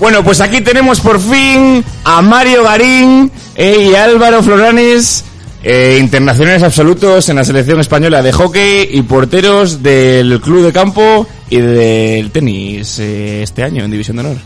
[0.00, 5.24] Bueno, pues aquí tenemos por fin a Mario Garín eh, y Álvaro Floranes,
[5.62, 11.26] eh, internacionales absolutos en la selección española de hockey y porteros del club de campo
[11.50, 14.36] y del tenis eh, este año en División de Honor.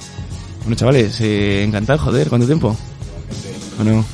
[0.62, 2.74] Bueno, chavales, eh, encantado, joder, ¿cuánto tiempo?
[3.76, 4.04] Bueno,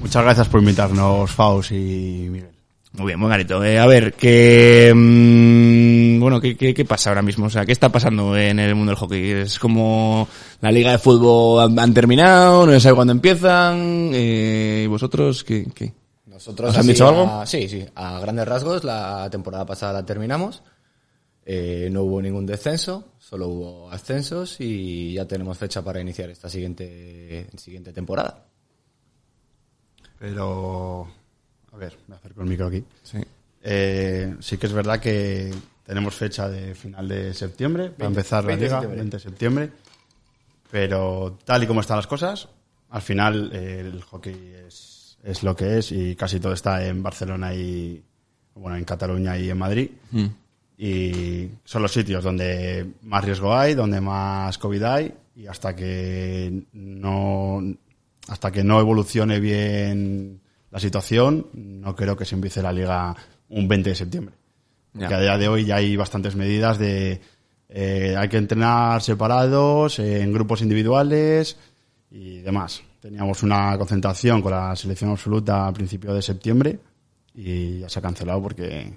[0.00, 2.55] Muchas gracias por invitarnos, Faust y Miguel.
[2.96, 3.62] Muy bien, muy garito.
[3.64, 4.92] Eh, a ver, que...
[4.94, 7.46] mm, bueno, ¿qué, qué, qué pasa ahora mismo?
[7.46, 9.30] O sea, ¿qué está pasando en el mundo del hockey?
[9.32, 10.26] Es como
[10.60, 15.44] la liga de fútbol han, han terminado, no se sabe cuándo empiezan, eh, ¿y vosotros
[15.44, 15.66] qué?
[15.74, 15.92] qué?
[16.26, 17.46] Nosotros ¿Os han dicho a- algo?
[17.46, 17.84] sí, sí.
[17.94, 20.62] A grandes rasgos, la temporada pasada la terminamos.
[21.48, 26.48] Eh, no hubo ningún descenso, solo hubo ascensos y ya tenemos fecha para iniciar esta
[26.48, 28.44] siguiente, siguiente temporada.
[30.18, 31.06] Pero,
[31.76, 32.82] a ver, me acerco el micro aquí.
[33.02, 33.18] Sí.
[33.62, 35.52] Eh, sí que es verdad que
[35.84, 39.00] tenemos fecha de final de septiembre para 20, empezar la 20 de liga, septiembre.
[39.00, 39.70] 20 de septiembre.
[40.70, 42.48] Pero tal y como están las cosas,
[42.90, 47.02] al final eh, el hockey es, es lo que es y casi todo está en
[47.02, 48.02] Barcelona y,
[48.54, 49.90] bueno, en Cataluña y en Madrid.
[50.78, 56.64] Y son los sitios donde más riesgo hay, donde más COVID hay y hasta que
[56.72, 57.62] no
[58.28, 60.40] hasta que no evolucione bien
[60.76, 63.16] la situación, no creo que se empiece la liga
[63.48, 64.34] un 20 de septiembre.
[64.92, 65.16] Porque Ya.
[65.16, 67.18] a día de hoy ya hay bastantes medidas de
[67.70, 71.56] eh, hay que entrenar separados, eh, en grupos individuales
[72.10, 72.82] y demás.
[73.00, 76.78] Teníamos una concentración con la selección absoluta a principio de septiembre
[77.34, 78.92] y ya se ha cancelado porque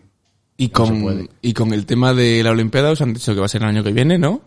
[0.57, 3.49] Y con, y con el tema de la Olimpiada os han dicho que va a
[3.49, 4.41] ser el año que viene, ¿no?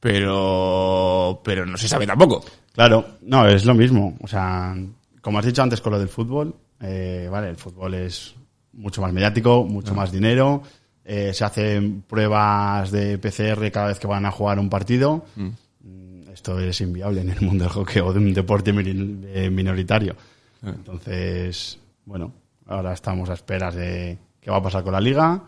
[0.00, 2.44] Pero, pero no se sabe tampoco.
[2.74, 4.16] Claro, no, es lo mismo.
[4.20, 4.74] O sea,
[5.20, 8.34] como has dicho antes con lo del fútbol, eh, vale, el fútbol es
[8.72, 10.62] mucho más mediático, mucho más dinero,
[11.04, 15.24] eh, se hacen pruebas de PCR cada vez que van a jugar un partido.
[15.36, 20.14] Mm, Esto es inviable en el mundo del hockey o de un deporte eh, minoritario.
[20.62, 22.32] Entonces, bueno,
[22.66, 25.44] ahora estamos a esperas de qué va a pasar con la liga.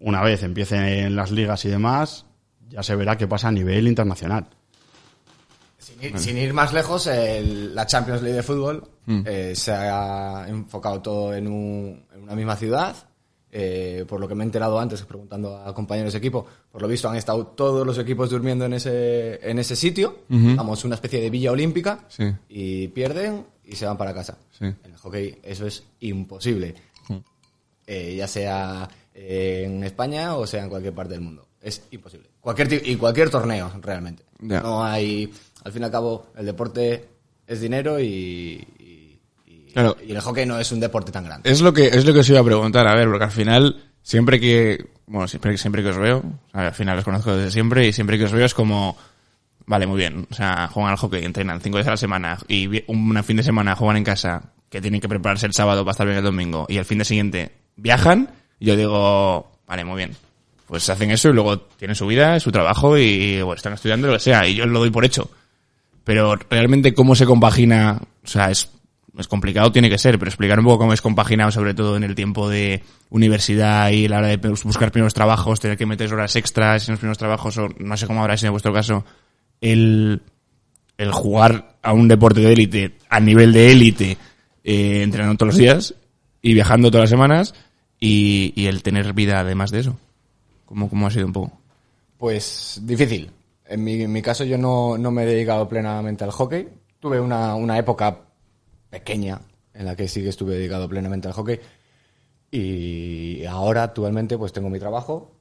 [0.00, 2.26] Una vez empiecen las ligas y demás,
[2.68, 4.48] ya se verá qué pasa a nivel internacional.
[5.88, 8.84] Sin ir, sin ir más lejos, el- la Champions League de fútbol
[9.26, 12.94] eh, se ha enfocado todo en, un- en una misma ciudad.
[13.50, 16.88] Eh, por lo que me he enterado antes, preguntando a compañeros de equipo, por lo
[16.88, 20.18] visto han estado todos los equipos durmiendo en ese, en ese sitio.
[20.28, 22.04] Vamos, una especie de villa olímpica.
[22.08, 22.24] Sí.
[22.50, 24.36] Y pierden y se van para casa.
[24.50, 24.66] Sí.
[24.66, 26.74] En el hockey eso es imposible.
[27.86, 31.46] Eh, ya sea eh, en España o sea en cualquier parte del mundo.
[31.60, 32.28] Es imposible.
[32.40, 34.24] Cualquier ti- y cualquier torneo, realmente.
[34.40, 34.60] Ya.
[34.60, 35.32] No hay.
[35.68, 37.08] Al fin y al cabo, el deporte
[37.46, 38.04] es dinero y.
[38.78, 39.96] y- y- Claro.
[40.04, 41.48] y el hockey no es un deporte tan grande.
[41.50, 43.84] Es lo que, es lo que os iba a preguntar, a ver, porque al final,
[44.02, 47.92] siempre que, bueno, siempre, siempre que os veo, al final os conozco desde siempre y
[47.92, 48.96] siempre que os veo es como,
[49.66, 52.82] vale, muy bien, o sea, juegan al hockey, entrenan cinco veces a la semana y
[52.90, 56.06] un fin de semana juegan en casa, que tienen que prepararse el sábado para estar
[56.06, 58.30] bien el domingo y el fin de siguiente viajan,
[58.60, 60.16] yo digo, vale, muy bien.
[60.66, 64.14] Pues hacen eso y luego tienen su vida, su trabajo y bueno, están estudiando lo
[64.14, 65.30] que sea y yo lo doy por hecho.
[66.08, 68.70] Pero realmente cómo se compagina, o sea, es,
[69.18, 72.02] es complicado, tiene que ser, pero explicar un poco cómo es compaginado, sobre todo en
[72.02, 76.34] el tiempo de universidad y la hora de buscar primeros trabajos, tener que meter horas
[76.34, 79.04] extras en los primeros trabajos, o no sé cómo habrá sido en vuestro caso,
[79.60, 80.22] el,
[80.96, 84.16] el jugar a un deporte de élite, a nivel de élite,
[84.64, 85.94] eh, entrenando todos los días
[86.40, 87.54] y viajando todas las semanas
[88.00, 89.98] y, y el tener vida además de eso.
[90.64, 91.60] ¿Cómo, cómo ha sido un poco?
[92.16, 93.30] Pues difícil.
[93.68, 96.68] En mi, en mi caso yo no, no me he dedicado plenamente al hockey.
[97.00, 98.18] Tuve una, una época
[98.90, 99.40] pequeña
[99.74, 101.60] en la que sí que estuve dedicado plenamente al hockey.
[102.50, 105.32] Y ahora actualmente pues tengo mi trabajo.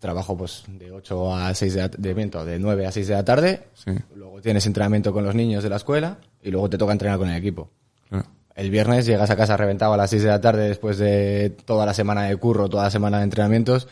[0.00, 3.14] Trabajo pues de 8 a 6 de, la- de, miento, de 9 a 6 de
[3.14, 3.64] la tarde.
[3.74, 3.92] Sí.
[4.14, 7.28] Luego tienes entrenamiento con los niños de la escuela y luego te toca entrenar con
[7.28, 7.70] el equipo.
[8.08, 8.26] Claro.
[8.54, 11.86] El viernes llegas a casa reventado a las 6 de la tarde después de toda
[11.86, 13.86] la semana de curro, toda la semana de entrenamientos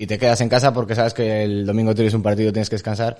[0.00, 2.76] y te quedas en casa porque sabes que el domingo tienes un partido, tienes que
[2.76, 3.18] descansar.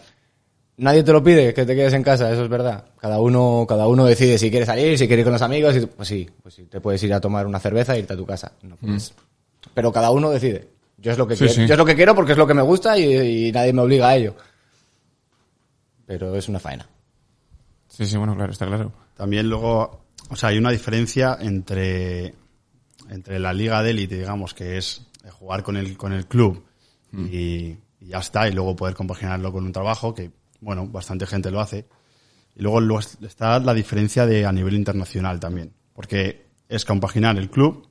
[0.79, 2.87] nadie te lo pide que te quedes en casa, eso es verdad.
[2.99, 5.85] Cada uno, cada uno decide si quiere salir, si quiere ir con los amigos, y,
[5.85, 8.25] pues sí, pues sí, te puedes ir a tomar una cerveza e irte a tu
[8.25, 8.53] casa.
[8.63, 9.13] No puedes.
[9.75, 10.69] Pero cada uno decide.
[10.97, 11.67] Yo es lo que Sí, quiero, sí.
[11.67, 13.83] yo es lo que quiero porque es lo que me gusta y, y nadie me
[13.83, 14.35] obliga a ello.
[16.07, 16.89] Pero es una faena.
[17.89, 18.91] Sí, sí, bueno, claro, está claro.
[19.19, 20.01] También luego,
[20.31, 22.35] o sea, hay una diferencia entre,
[23.11, 25.03] entre la liga de élite, digamos, que es
[25.39, 26.65] jugar con el, con el club
[27.13, 30.31] y, y ya está, y luego poder compaginarlo con un trabajo, que,
[30.61, 31.87] bueno, bastante gente lo hace.
[32.57, 37.51] Y luego lo- está la diferencia de a nivel internacional también, porque es compaginar el
[37.51, 37.87] club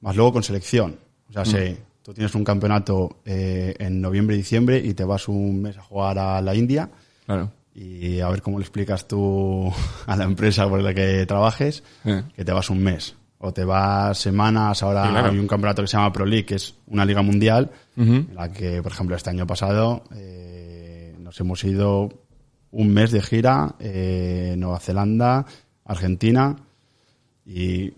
[0.00, 0.98] más luego con selección.
[1.28, 5.28] O sea, si tú tienes un campeonato eh, en noviembre y diciembre y te vas
[5.28, 6.88] un mes a jugar a la India,
[7.26, 7.52] Claro.
[7.74, 9.70] y a ver cómo le explicas tú
[10.06, 12.22] a la empresa por la que trabajes Eh.
[12.34, 14.82] que te vas un mes o te vas semanas.
[14.82, 15.30] Ahora Sí, claro.
[15.30, 18.52] hay un campeonato que se llama Pro League, que es una liga mundial, en la
[18.52, 22.08] que, por ejemplo, este año pasado eh, nos hemos ido
[22.70, 25.46] un mes de gira, eh, Nueva Zelanda,
[25.84, 26.56] Argentina,
[27.46, 27.92] y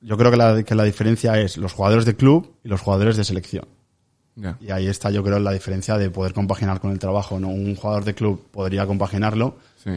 [0.00, 3.16] yo creo que la, que la diferencia es los jugadores de club y los jugadores
[3.16, 3.66] de selección.
[4.60, 7.40] Y ahí está, yo creo, la diferencia de poder compaginar con el trabajo.
[7.40, 7.48] ¿no?
[7.48, 9.92] Un jugador de club podría compaginarlo Sí.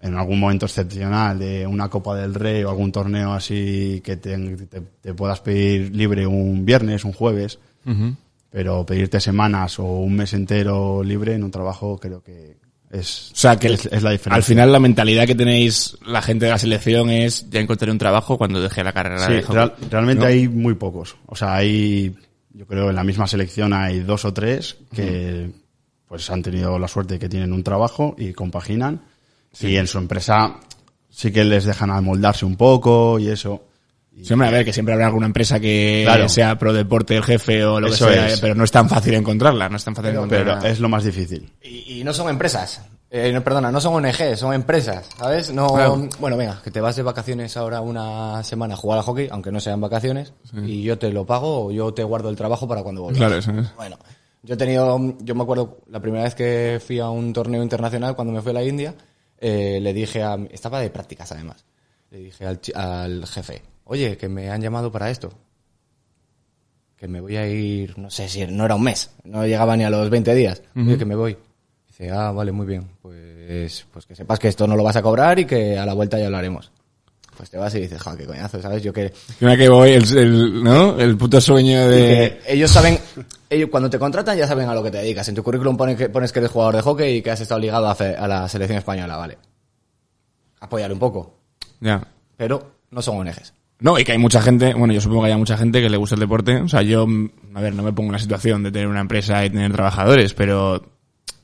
[0.00, 4.36] En algún momento excepcional de una Copa del Rey o algún torneo así que te,
[4.66, 7.58] te- te puedas pedir libre un viernes, un jueves,
[8.50, 12.56] pero pedirte semanas o un mes entero libre en un trabajo creo que
[12.90, 14.36] es, O sea, que es, es la diferencia.
[14.36, 17.98] al final la mentalidad que tenéis la gente de la selección es ya encontraré un
[17.98, 20.28] trabajo cuando deje la carrera Sí, de real- realmente ¿no?
[20.30, 21.16] hay muy pocos.
[21.26, 22.14] O sea, hay,
[22.54, 25.50] yo creo en la misma selección hay dos o tres que
[26.06, 29.02] pues han tenido la suerte de que tienen un trabajo y compaginan.
[29.60, 30.56] Y en su empresa
[31.10, 33.64] sí que les dejan amoldarse un poco y eso.
[34.22, 36.28] Sí, hombre, a ver, que siempre habrá alguna empresa que Claro.
[36.28, 38.40] sea pro deporte el jefe o lo Eso que sea, es.
[38.40, 40.58] pero no es tan fácil encontrarla, no es tan fácil Pero- encontrarla.
[40.60, 41.52] Pero es lo más difícil.
[41.62, 42.82] Y, y no son empresas.
[43.10, 45.50] Eh, no, perdona, no son ONG, son empresas, ¿sabes?
[45.52, 46.08] No, Claro.
[46.18, 49.50] bueno, venga, que te vas de vacaciones ahora una semana a jugar al hockey, aunque
[49.52, 50.34] no sean vacaciones,
[50.66, 53.18] y yo te lo pago o yo te guardo el trabajo para cuando vuelvas.
[53.18, 53.74] Claro, eso es.
[53.76, 53.96] Bueno,
[54.42, 58.14] yo he tenido, yo me acuerdo la primera vez que fui a un torneo internacional
[58.14, 58.94] cuando me fui a la India,
[59.40, 61.64] eh, le dije a, estaba de prácticas además,
[62.10, 65.30] le dije al, al jefe, oye, que me han llamado para esto.
[66.96, 69.84] Que me voy a ir, no sé si no era un mes, no llegaba ni
[69.84, 70.62] a los 20 días.
[70.74, 71.36] Oye, que me voy.
[71.86, 72.88] Dice, ah, vale, muy bien.
[73.00, 75.94] Pues, pues que sepas que esto no lo vas a cobrar y que a la
[75.94, 76.72] vuelta ya hablaremos.
[77.38, 78.82] Pues te vas y dices, ja, qué coñazo, ¿sabes?
[78.82, 80.98] Yo que, Mira que voy, el, el- ¿no?
[80.98, 82.40] El puto sueño de...
[82.48, 82.98] ellos saben,
[83.48, 85.28] ellos cuando te contratan ya saben a lo que te dedicas.
[85.28, 87.60] En tu currículum pone que, pones que eres jugador de hockey y que has estado
[87.60, 89.38] ligado a, fe- a la selección española, vale.
[90.60, 91.38] Apoyar un poco,
[91.80, 92.06] Ya.
[92.36, 93.54] pero no son ONGs.
[93.80, 95.96] No, y que hay mucha gente, bueno, yo supongo que hay mucha gente que le
[95.96, 96.56] gusta el deporte.
[96.60, 97.06] O sea, yo,
[97.54, 100.34] a ver, no me pongo en la situación de tener una empresa y tener trabajadores,
[100.34, 100.82] pero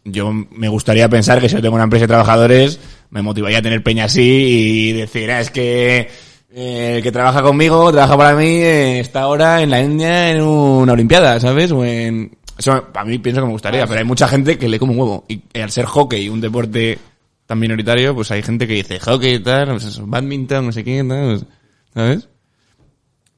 [0.05, 2.81] yo me gustaría pensar que si yo tengo una empresa de trabajadores,
[3.15, 6.09] me motivaría a tener peña así y decir, ah, es que
[6.53, 10.43] eh, el que trabaja conmigo, trabaja para mí, eh, está ahora en la India en
[10.43, 11.71] una Olimpiada, ¿sabes?
[11.71, 12.37] O en...
[12.59, 14.99] Eso a mí pienso que me gustaría, pero hay mucha gente que le come un
[14.99, 15.25] huevo.
[15.29, 16.99] Y al ser hockey un deporte
[17.47, 21.05] tan minoritario, pues hay gente que dice hockey, tal, pues eso, badminton, no sé qué,
[21.09, 21.47] tal, pues,
[21.95, 22.29] ¿sabes?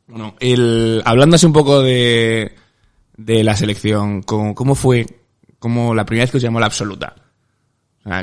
[0.06, 2.54] Bueno, el, hablándose un poco de,
[3.18, 5.04] de la selección, ¿cómo, cómo fue
[5.58, 7.25] como la primera vez que os llamó la absoluta?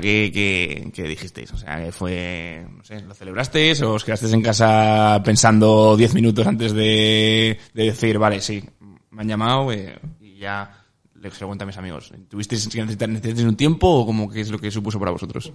[0.01, 1.51] ¿Qué, qué, qué dijisteis?
[1.53, 6.13] O sea, ¿qué fue, no sé, ¿lo celebrasteis o os quedasteis en casa pensando 10
[6.13, 8.63] minutos antes de, de decir, vale, sí,
[9.11, 10.85] me han llamado eh, y ya
[11.19, 12.13] le cuento a mis amigos?
[12.29, 13.09] ¿Tuvisteis que necesitar,
[13.45, 15.51] un tiempo o como qué es lo que supuso para vosotros?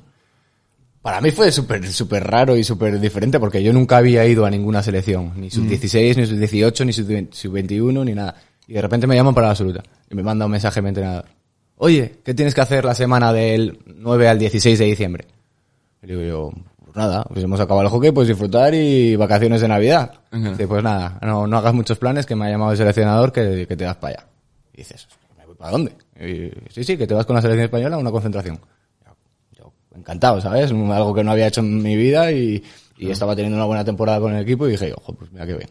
[1.00, 4.50] Para mí fue súper súper raro y súper diferente porque yo nunca había ido a
[4.50, 8.34] ninguna selección, ni sub-16, ni sub-18, ni sub- sub-21, ni nada.
[8.66, 11.24] Y de repente me llaman para la absoluta y me manda un mensaje mi entrenador.
[11.78, 15.26] Oye, ¿qué tienes que hacer la semana del 9 al 16 de diciembre?
[16.02, 16.50] Y digo yo,
[16.84, 20.12] pues nada, pues hemos acabado el hockey, pues disfrutar y vacaciones de Navidad.
[20.32, 20.50] Ujú.
[20.50, 23.66] Dice, pues nada, no, no hagas muchos planes que me ha llamado el seleccionador que,
[23.68, 24.26] que te vas para allá.
[24.74, 25.06] Y dices,
[25.36, 25.92] ¿me voy para dónde?
[26.20, 28.58] Y, sí, sí, que te vas con la selección española a una concentración
[29.56, 30.72] yo encantado, ¿sabes?
[30.72, 32.62] Algo que no había hecho en mi vida y,
[32.96, 35.54] y estaba teniendo una buena temporada con el equipo y dije, ojo, pues mira qué
[35.54, 35.70] bien.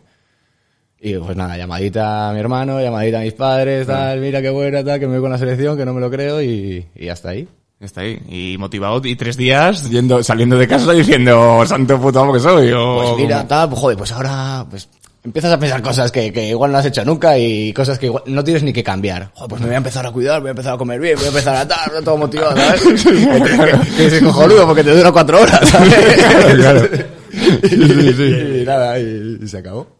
[0.99, 4.83] Y pues nada, llamadita a mi hermano, llamadita a mis padres, tal, mira qué buena,
[4.83, 7.29] tal, que me voy con la selección, que no me lo creo y, y hasta
[7.29, 7.47] ahí.
[7.79, 8.19] Está ahí.
[8.27, 12.71] Y motivado y tres días yendo, saliendo de casa diciendo, santo puto que soy.
[12.71, 14.89] O, Pues mira, tal, pues joder, pues ahora, pues
[15.23, 18.23] empiezas a pensar cosas que, que igual no has hecho nunca y cosas que igual
[18.25, 19.29] no tienes ni que cambiar.
[19.35, 21.25] Joder, pues me voy a empezar a cuidar, voy a empezar a comer bien, voy
[21.25, 22.81] a empezar a tal, todo motivado, ¿sabes?
[23.97, 25.93] que, que cojonudo porque te dura cuatro horas, ¿sabes?
[26.55, 26.87] Claro.
[27.69, 29.96] y, y nada, y se acabó.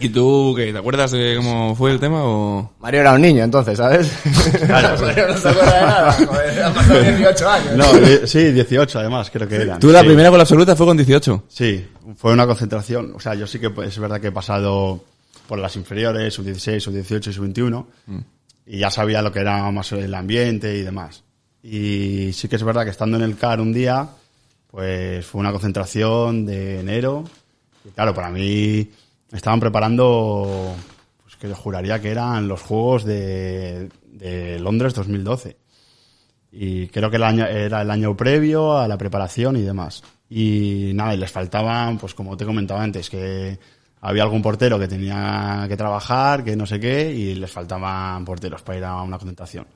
[0.00, 0.72] ¿Y tú qué?
[0.72, 2.72] ¿Te acuerdas de cómo fue el tema o...?
[2.80, 4.10] Mario era un niño entonces, ¿sabes?
[4.66, 5.00] Claro.
[5.06, 6.12] Mario no se acuerda de nada.
[6.12, 7.76] Joder, han pasado 18 años.
[7.76, 7.84] No,
[8.26, 9.78] sí, 18 además, creo que eran.
[9.78, 10.06] Tú la Sí.
[10.06, 11.44] primera con la absoluta fue con 18.
[11.48, 11.86] Sí,
[12.16, 13.12] fue una concentración.
[13.14, 15.04] O sea, yo sí que pues, es verdad que he pasado
[15.46, 17.86] por las inferiores, sub 16, sub 18 y sub 21,
[18.66, 21.22] y ya sabía lo que era más el ambiente y demás.
[21.62, 24.08] Y sí que es verdad que estando en el CAR un día,
[24.70, 27.24] pues fue una concentración de enero.
[27.84, 28.90] Y claro, para mí
[29.36, 30.74] estaban preparando,
[31.22, 35.56] pues que yo juraría que eran los Juegos de, de Londres 2012
[36.56, 40.02] y creo que el año, era el año previo a la preparación y demás.
[40.30, 43.58] Y nada, y les faltaban, pues como te comentaba antes, que
[44.00, 48.62] había algún portero que tenía que trabajar, que no sé qué, y les faltaban porteros
[48.62, 49.66] para ir a una concentración.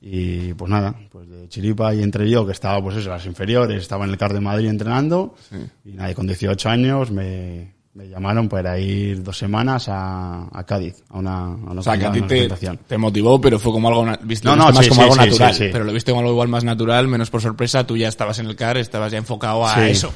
[0.00, 3.82] Y pues nada, pues de chiripa y entre yo, que estaba pues eso, las inferiores,
[3.82, 5.34] estaba en el CAR de Madrid entrenando,
[5.84, 10.64] y nada, y con 18 años me, me llamaron para ir dos semanas a, a
[10.64, 13.70] Cádiz, a una, a una, O sea, que a ti te, te motivó, pero fue
[13.72, 14.06] como algo...
[14.22, 15.68] Viste, No, no, más sí, como sí, algo sí, natural.
[15.72, 17.86] Pero lo viste como algo igual más natural, menos por sorpresa.
[17.86, 20.12] Tú ya estabas en el CAR, estabas ya enfocado a eso.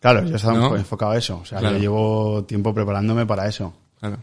[0.00, 0.76] Claro, yo estaba ¿No?
[0.76, 1.38] enfocado a eso.
[1.38, 1.76] O sea, Claro.
[1.76, 3.72] yo llevo tiempo preparándome para eso.
[4.00, 4.18] Claro.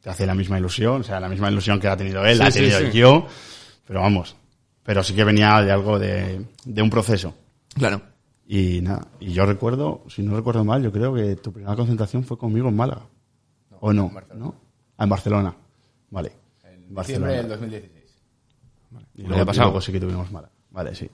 [0.00, 2.48] Te hace la misma ilusión, o sea, la misma ilusión que ha tenido él, la
[2.48, 3.26] he tenido yo,
[3.86, 4.36] pero vamos.
[4.84, 7.34] Pero sí que venía de algo de, de un proceso.
[7.74, 8.00] Claro.
[8.48, 12.22] Y nada, y yo recuerdo, si no recuerdo mal, yo creo que tu primera concentración
[12.24, 13.02] fue conmigo en Málaga.
[13.80, 14.12] ¿O no?
[14.34, 14.54] ¿No?
[14.96, 15.54] Ah, en Barcelona.
[16.10, 16.32] Vale.
[16.64, 17.78] En Diciembre del Barcelona.
[17.80, 17.92] 2016.
[19.16, 19.66] Y Ya luego, ha pasado.
[19.66, 20.52] y luego sí que tuvimos Málaga.
[20.70, 21.08] Vale, sí.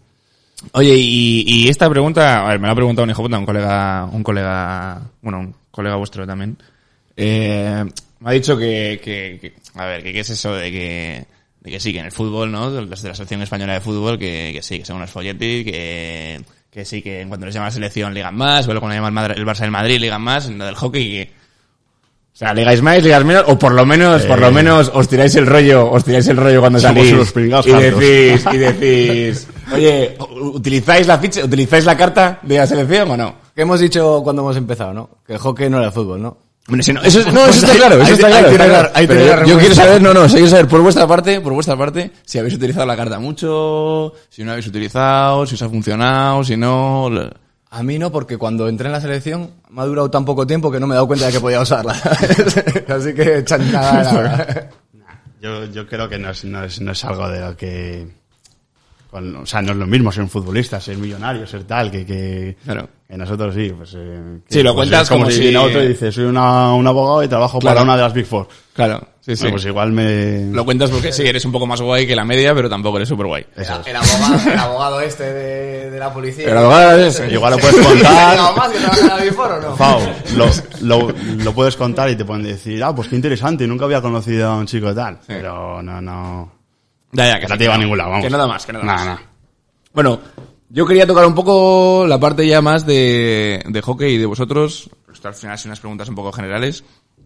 [0.73, 3.47] Oye, y, y esta pregunta, a ver, me la ha preguntado un hijo puta, un
[3.47, 6.57] colega, un colega, bueno, un colega vuestro también.
[7.17, 7.85] Eh,
[8.21, 11.27] me ha dicho que, que, que- a ver, que qué es eso de que,
[11.61, 12.71] de que sí, que en el fútbol, ¿no?
[12.71, 16.41] Los de la selección española de fútbol, que, que sí, que son unos folletis, que,
[16.73, 19.45] que sí, que en cuanto les llama la selección ligan más, luego cuando llama el,
[19.47, 21.33] Barça del Madrid ligan más, en lo del hockey, que,
[22.33, 24.53] o sea, ligáis más, ligáis menos, o por lo menos, por lo Eh.
[24.53, 27.13] menos os tiráis el rollo, os tiráis el rollo cuando Somos salís.
[27.13, 32.57] unos pringaos y decís, y decís, oye, ¿u- ¿utilizáis la ficha, utilizáis la carta de
[32.57, 33.35] la selección o no?
[33.55, 35.11] ¿Qué hemos dicho cuando hemos empezado, no?
[35.27, 36.39] Que el hockey no era el fútbol, ¿no?
[36.69, 38.51] Bueno, si no, eso, es- no, eso está claro, eso está te- ahí claro.
[38.53, 38.91] está claro.
[38.95, 42.13] ahí tiene yo, quiero saber, no, no, quiero saber por vuestra parte, por vuestra parte,
[42.25, 46.57] si habéis utilizado la carta mucho, si no habéis utilizado, si os ha funcionado, si
[46.57, 47.11] no.
[47.11, 47.31] lo-
[47.71, 50.71] A mí no, porque cuando entré en la selección me ha durado tan poco tiempo
[50.71, 51.93] que no me he dado cuenta de que podía usarla.
[52.89, 54.71] Así que nada.
[55.43, 58.07] Yo, yo creo que no es, no, es, no es algo de lo que...
[59.11, 62.07] con- o sea, no es lo mismo ser un futbolista, ser millonario, ser tal, que,
[62.07, 62.89] que, Claro.
[63.13, 63.71] Que nosotros sí.
[63.77, 66.25] Pues, eh, Sí, lo pues cuentas como, como si si- viene otro y dice, soy
[66.25, 67.75] una, un abogado y trabajo Claro.
[67.75, 68.49] para una de las Big Four.
[68.73, 69.43] Claro, sí, sí.
[69.43, 70.47] Bueno, pues igual me...
[70.51, 73.11] Lo cuentas porque sí, eres un poco más guay que la media, pero tampoco eres
[73.11, 73.45] súper guay.
[73.55, 76.51] El abogado, el abogado este de, de la policía.
[76.51, 77.31] El abogado es ese.
[77.35, 78.39] Igual lo puedes contar.
[78.39, 79.77] ¿Algo más que trabaja en la Big Four o no?
[79.77, 80.01] Fau,
[80.35, 80.47] lo,
[80.81, 81.15] lo,
[81.45, 84.57] lo puedes contar y te pueden decir, ah, pues qué interesante, nunca había conocido a
[84.57, 85.19] un chico tal.
[85.27, 86.51] Pero no, no...
[87.13, 87.83] Ya, ya, que no te lleva a no.
[87.83, 88.25] ningún lado, vamos.
[88.25, 88.95] Que nada más, que nada más.
[89.05, 89.23] Nada, nada.
[89.93, 90.19] Bueno,
[90.73, 94.89] yo quería tocar un poco la parte ya más de, de hockey y de vosotros.
[95.13, 96.83] Esto al final son unas preguntas un poco generales.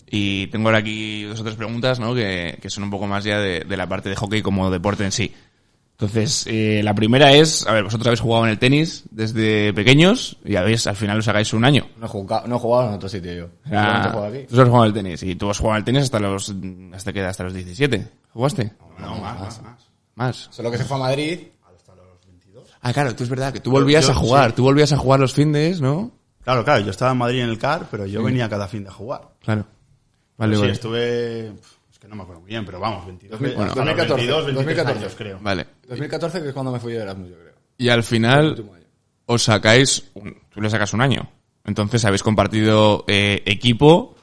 [0.09, 2.15] Y tengo ahora aquí dos o tres preguntas, ¿no?
[2.15, 5.05] Que, que son un poco más ya de, de la parte de hockey como deporte
[5.05, 5.33] en sí.
[5.93, 10.37] Entonces, eh, la primera es, a ver, vosotros habéis jugado en el tenis desde pequeños
[10.45, 11.87] y habéis, al final os hagáis un año.
[11.99, 13.45] No he jugado, no he jugado en otro sitio yo.
[13.65, 14.47] O sea, Solamente juego aquí.
[14.47, 16.55] tú has jugado al tenis y tú has jugado al tenis hasta los,
[16.93, 18.09] hasta que, hasta los 17.
[18.35, 18.73] ¿Jugaste?
[18.99, 19.87] No, más, más, más.
[20.17, 20.49] Más.
[20.51, 21.39] Solo que se fue a Madrid.
[22.89, 24.57] Ah, claro, tú es verdad que tú volvías yo- a jugar, sí.
[24.57, 26.13] tú volvías a jugar los findes, ¿no?
[26.45, 28.91] Claro, claro, yo estaba en Madrid en el CAR, pero yo venía cada fin de
[28.91, 29.23] jugar.
[29.43, 29.65] Claro.
[30.37, 30.73] Vale, sí, vale.
[30.73, 31.47] estuve...
[31.91, 34.45] Es que no me acuerdo muy bien, pero vamos, 22, Bueno, hasta los 2014, 22,
[34.47, 34.99] 23 2014.
[35.01, 35.39] años, creo.
[35.43, 35.67] Vale.
[35.89, 37.55] 2014 que es cuando me fui yo de Erasmus, yo creo.
[37.79, 38.65] Y al final
[39.27, 41.29] os sacáis, un- tú le sacas un año.
[41.65, 44.15] Entonces habéis compartido eh, equipo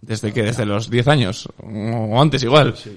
[0.00, 2.76] desde que desde los 10 años o antes igual.
[2.76, 2.96] Sí.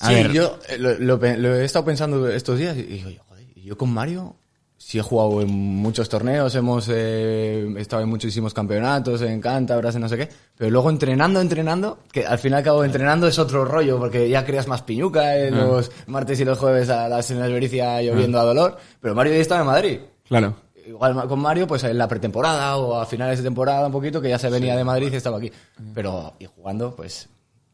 [0.00, 0.32] A sí, ver.
[0.32, 3.44] yo eh, lo, lo pe- lo he estado pensando estos días y digo, "Oye, joder,
[3.54, 4.34] y yo con Mario
[4.78, 10.02] sí he jugado en muchos torneos, hemos eh, estado en muchísimos campeonatos, en Cántabras, en
[10.02, 13.98] no sé qué, pero luego entrenando, entrenando, que al final acabo entrenando es otro rollo,
[13.98, 15.64] porque ya creas más piñuca en Ah.
[15.64, 19.32] los martes y los jueves a las en la Albericia lloviendo a dolor, pero Mario
[19.34, 19.98] ya estaba en Madrid.
[20.28, 20.54] Claro.
[20.86, 24.28] Igual con Mario, pues en la pretemporada o a finales de temporada un poquito, que
[24.28, 25.50] ya se venía de Madrid y estaba aquí.
[25.94, 27.28] Pero, y jugando, pues,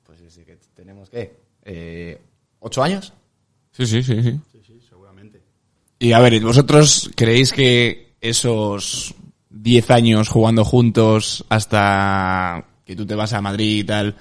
[0.06, 1.36] pues sí que tenemos, ¿qué?
[1.64, 2.18] Eh,
[2.60, 3.12] ¿Ocho años?
[3.72, 4.40] Sí, sí, sí, sí.
[6.02, 9.14] Y a ver, ¿vosotros creéis que esos
[9.50, 14.16] 10 años jugando juntos hasta que tú te vas a Madrid y tal,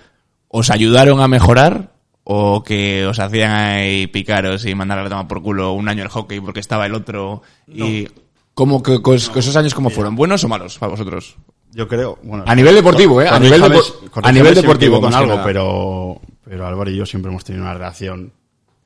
[0.47, 1.91] os ayudaron a mejorar?
[2.23, 6.03] ¿O que os hacían ahí picaros y mandar a la toma por culo un año
[6.03, 7.41] el hockey porque estaba el otro?
[7.67, 8.07] Y
[8.53, 10.15] ¿cómo que, que os- que esos años cómo fueron?
[10.15, 11.35] ¿Buenos o malos para vosotros?
[11.73, 13.27] yo creo, bueno, A nivel deportivo, ¿eh?
[13.29, 13.81] A nivel, depo-
[14.21, 15.43] a nivel deportivo, con algo, nada.
[15.45, 18.31] pero, pero Álvaro y yo siempre hemos tenido una relación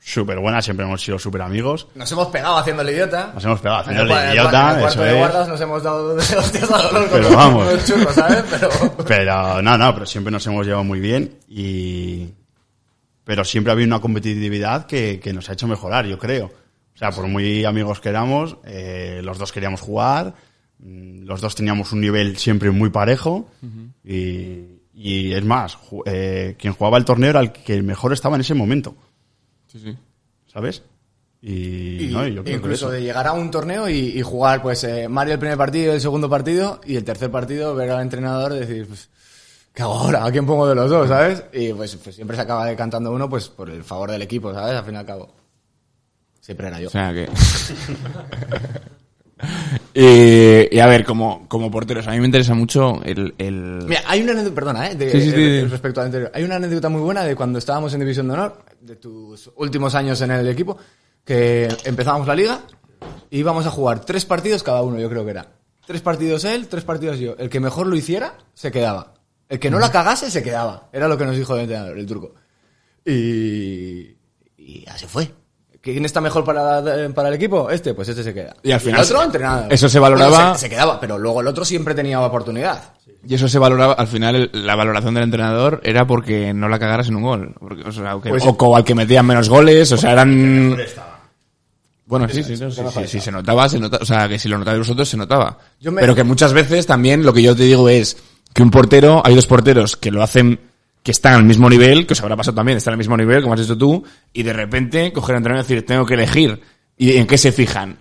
[0.06, 1.88] súper buena, siempre hemos sido súper amigos.
[1.96, 3.32] Nos hemos pegado haciendo el idiota.
[3.34, 5.18] Nos hemos pegado haciendo En el idiota, en el eso de es.
[5.18, 7.74] guardas nos hemos dado hostias a dolor Pero con vamos.
[7.74, 8.44] los churros, ¿sabes?
[8.52, 8.70] Pero...
[9.08, 12.30] Pero no, no, pero siempre nos hemos llevado muy bien y...
[13.24, 16.46] Pero siempre ha habido una competitividad que, que nos ha hecho mejorar, yo creo.
[16.46, 20.36] O sea, por muy amigos que éramos, eh, los dos queríamos jugar,
[20.78, 23.50] mm, los dos teníamos un nivel siempre muy parejo
[24.04, 28.42] y, y es más, eh, quien jugaba el torneo era el que mejor estaba en
[28.42, 28.96] ese momento,
[29.76, 29.98] Sí, sí.
[30.52, 30.82] ¿sabes?
[31.42, 32.92] Y, Y no, y yo creo que incluso eso.
[32.92, 36.00] de llegar a un torneo y, y jugar, pues, eh, Mario el primer partido, el
[36.02, 39.10] segundo partido, y el tercer partido ver al entrenador y decir, pues,
[39.74, 40.26] ¿qué hago ahora?
[40.26, 41.44] ¿A quién pongo de los dos, sabes?
[41.54, 44.76] Y pues, pues siempre se acaba decantando uno, pues, por el favor del equipo, ¿sabes?
[44.78, 45.34] Al fin y al cabo.
[46.40, 46.88] Siempre era yo.
[46.88, 47.28] O sea que.
[49.94, 53.34] y, y a ver, como, como porteros, a mí me interesa mucho el.
[53.38, 53.84] el...
[53.88, 54.96] Mira, hay una anécdota, perdona, ¿eh?
[54.96, 55.62] de- Sí, sí, sí, sí.
[55.66, 56.32] respecto al anterior.
[56.34, 59.96] Hay una anécdota muy buena de cuando estábamos en División de Honor, de tus últimos
[59.96, 60.78] años en el equipo,
[61.24, 62.62] que empezábamos la liga
[63.30, 65.48] y íbamos a jugar tres partidos cada uno, yo creo que era.
[65.86, 67.36] Tres partidos él, tres partidos yo.
[67.38, 69.14] El que mejor lo hiciera, se quedaba.
[69.50, 70.90] El que no la cagase, se quedaba.
[70.92, 72.34] Era lo que nos dijo el entrenador, el turco.
[73.06, 74.18] Y,
[74.58, 75.32] y así fue.
[75.82, 76.82] ¿Quién está mejor para,
[77.14, 77.70] para el equipo?
[77.70, 78.56] Este, pues este se queda.
[78.64, 79.68] Y al final el otro, entrenado.
[79.70, 82.95] eso se valoraba- Bueno, se, se quedaba, pero luego el otro siempre tenía oportunidad.
[83.28, 86.78] Y eso se valoraba, al final el- la valoración del entrenador era porque no la
[86.80, 87.56] cagaras en un gol.
[87.60, 90.78] Porque, o, sea, que- Pues- o al que metían menos goles, o sea, eran...
[92.08, 94.48] Bueno, sí, sí, no, sí, sí, sí, se notaba, se notaba, o sea, que si
[94.48, 95.58] lo notabais vosotros se notaba.
[95.82, 98.16] Yo me- Pero que muchas veces también lo que yo te digo es
[98.54, 100.60] que un portero, hay dos porteros que lo hacen,
[101.02, 103.56] que están al mismo nivel, que os habrá pasado también, están al mismo nivel, como
[103.56, 104.04] has dicho tú,
[104.34, 106.62] y de repente coger el entrenador y decir, tengo que elegir.
[106.98, 107.98] ¿Y en qué se fijan?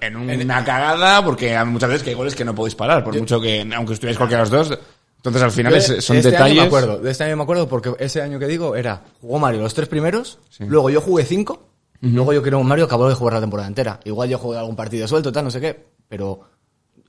[0.00, 3.18] En una cagada, porque hay muchas veces que hay goles que no podéis parar, por
[3.18, 4.78] mucho que, aunque estuvierais cualquiera de los dos.
[5.16, 6.52] Entonces al final es- son de este detalles.
[6.52, 9.38] Año me acuerdo, de este año me acuerdo porque ese año que digo era, jugó
[9.38, 10.64] Mario los tres primeros, Sí.
[10.66, 11.70] luego yo jugué cinco,
[12.02, 13.98] luego yo creo que Mario acabó de jugar la temporada entera.
[14.04, 16.40] Igual yo jugué algún partido suelto, tal, no sé qué, pero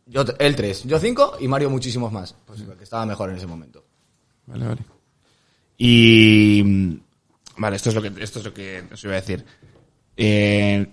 [0.05, 3.35] yo él tres, yo cinco y Mario muchísimos más, pues el que estaba mejor en
[3.35, 3.83] ese momento.
[4.45, 4.81] Vale, vale.
[5.77, 6.93] Y mm,
[7.57, 9.43] vale, esto es lo que esto es lo que os iba a decir.
[10.15, 10.87] Eh,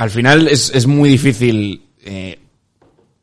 [0.00, 2.38] al final es, es muy difícil eh,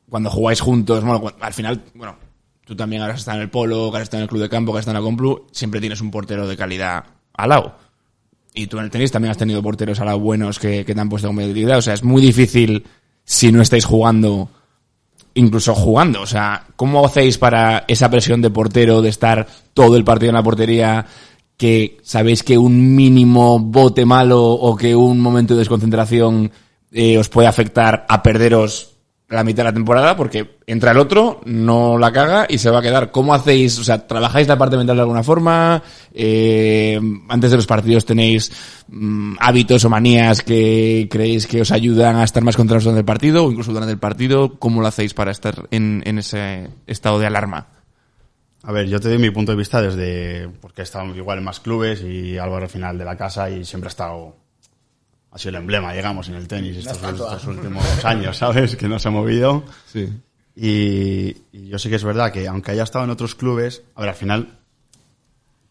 [0.07, 1.03] cuando jugáis juntos.
[1.03, 2.17] Bueno, al final, bueno,
[2.65, 4.81] tú también ahora estado en el polo, has estado en el club de campo, has
[4.81, 7.79] estado en la Complu, siempre tienes un portero de calidad al lado.
[8.53, 11.01] Y tú en el tenis también has tenido porteros al lado buenos que, que te
[11.01, 11.79] han puesto competitividad.
[11.79, 12.85] O sea, es muy difícil
[13.23, 14.51] si no estáis jugando
[15.33, 16.21] incluso jugando.
[16.21, 20.35] O sea, ¿cómo hacéis para esa presión de portero, de estar todo el partido en
[20.35, 21.07] la portería,
[21.57, 26.51] que sabéis que un mínimo bote malo o que un momento de desconcentración
[26.91, 28.93] eh, os puede afectar a perderos
[29.29, 30.15] la mitad de la temporada?
[30.15, 33.11] Porque entra el otro, no la caga y se va a quedar.
[33.11, 33.77] ¿Cómo hacéis?
[33.79, 35.83] O sea, ¿trabajáis la parte mental de alguna forma?
[36.13, 38.51] Eh, antes de los partidos tenéis
[38.87, 43.05] mm, hábitos o manías que creéis que os ayudan a estar más controlados durante el
[43.05, 47.19] partido o incluso durante el partido, ¿cómo lo hacéis para estar en, en ese estado
[47.19, 47.67] de alarma?
[48.67, 51.45] A ver, yo te doy mi punto de vista desde, porque he estado igual en
[51.45, 54.35] más clubes y Álvaro al final de la casa y siempre ha estado,
[55.37, 58.75] ha sido el emblema, digamos, en el tenis estos, estos últimos años, ¿sabes?
[58.75, 59.63] Que no se ha movido.
[59.85, 60.09] Sí.
[60.55, 64.01] Y, y yo sí que es verdad que aunque haya estado en otros clubes, a
[64.01, 64.57] ver, al final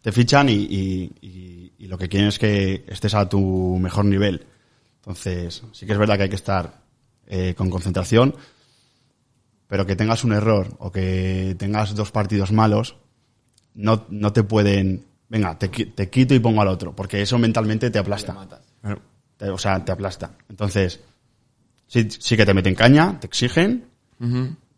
[0.03, 4.05] te fichan y, y- y- y lo que quieren es que estés a tu mejor
[4.05, 4.47] nivel.
[4.99, 6.81] Entonces, sí que es verdad que hay que estar
[7.27, 8.35] eh, con concentración,
[9.67, 12.97] pero que tengas un error o que tengas dos partidos malos,
[13.75, 17.91] no, no te pueden, venga, te, te quito y pongo al otro, porque eso mentalmente
[17.91, 18.47] te aplasta.
[18.83, 18.97] Te-
[19.41, 20.33] o sea, te aplasta.
[20.49, 21.01] Entonces,
[21.87, 23.85] sí, sí que te meten caña, te exigen,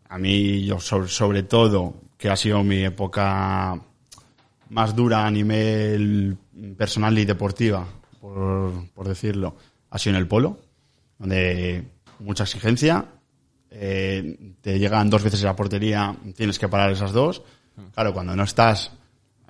[0.09, 3.79] a mí, yo sobre, sobre todo, que ha sido mi época
[4.69, 6.37] más dura a nivel
[6.77, 7.87] personal y deportiva,
[8.19, 9.55] por, por decirlo,
[9.89, 10.59] ha sido en el polo,
[11.17, 11.85] donde
[12.19, 13.05] mucha exigencia,
[13.71, 17.43] eh, te llegan dos veces a la portería, tienes que parar esas dos.
[17.93, 18.91] Claro, cuando no estás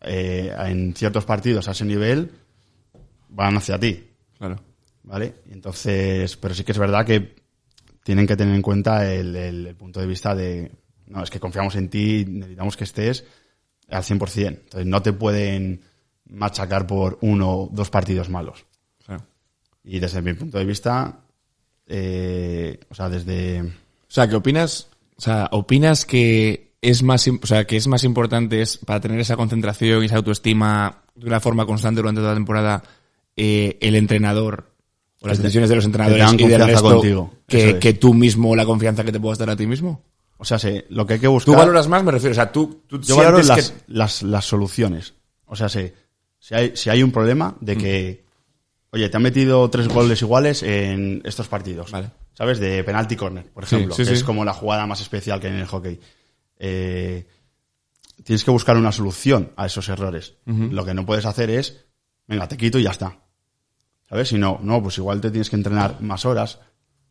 [0.01, 2.31] eh, en ciertos partidos a ese nivel,
[3.29, 4.07] van hacia ti.
[4.37, 4.57] Claro.
[5.09, 5.33] ¿Vale?
[5.49, 7.35] Entonces, pero sí que es verdad que
[8.03, 10.71] tienen que tener en cuenta el, el- el punto de vista de,
[11.07, 13.25] no, es que confiamos en ti, necesitamos que estés
[13.89, 14.47] al 100%.
[14.47, 15.81] Entonces, no te pueden
[16.29, 18.65] machacar por uno o dos partidos malos.
[19.03, 19.23] claro.
[19.83, 21.21] Y desde mi punto de vista,
[21.87, 23.61] eh, o sea, desde...
[23.61, 24.89] O sea, ¿qué opinas?
[25.17, 29.19] O sea, ¿opinas que es más, o sea, que es más importante es para tener
[29.19, 32.83] esa concentración y esa autoestima de una forma constante durante toda la temporada
[33.35, 34.71] eh, el entrenador
[35.21, 37.33] o las decisiones de los entrenadores y del confianza resto contigo.
[37.47, 37.75] que, es.
[37.75, 40.01] que tú mismo la confianza que te puedas dar a ti mismo?
[40.37, 41.53] O sea, se- lo que hay que buscar...
[41.53, 42.03] ¿Tú valoras más?
[42.03, 43.77] Me refiero, o sea, tú, tú Yo valoro las, que...
[43.87, 45.13] las, las soluciones.
[45.45, 45.91] O sea, si,
[46.39, 48.23] si, hay, si hay un problema de que,
[48.91, 51.91] oye, te han metido tres goles iguales en estos partidos.
[51.91, 52.11] Vale.
[52.33, 52.59] ¿Sabes?
[52.59, 54.13] De penalty corner, por Sí, ejemplo, sí, que sí.
[54.13, 55.99] es como la jugada más especial que hay en el hockey.
[56.57, 57.27] Eh,
[58.23, 60.35] tienes que buscar una solución a esos errores.
[60.45, 61.85] Lo que no puedes hacer es,
[62.27, 63.17] venga, te quito y ya está.
[64.09, 64.29] ¿Sabes?
[64.29, 66.59] Si no, no, pues igual te tienes que entrenar más horas,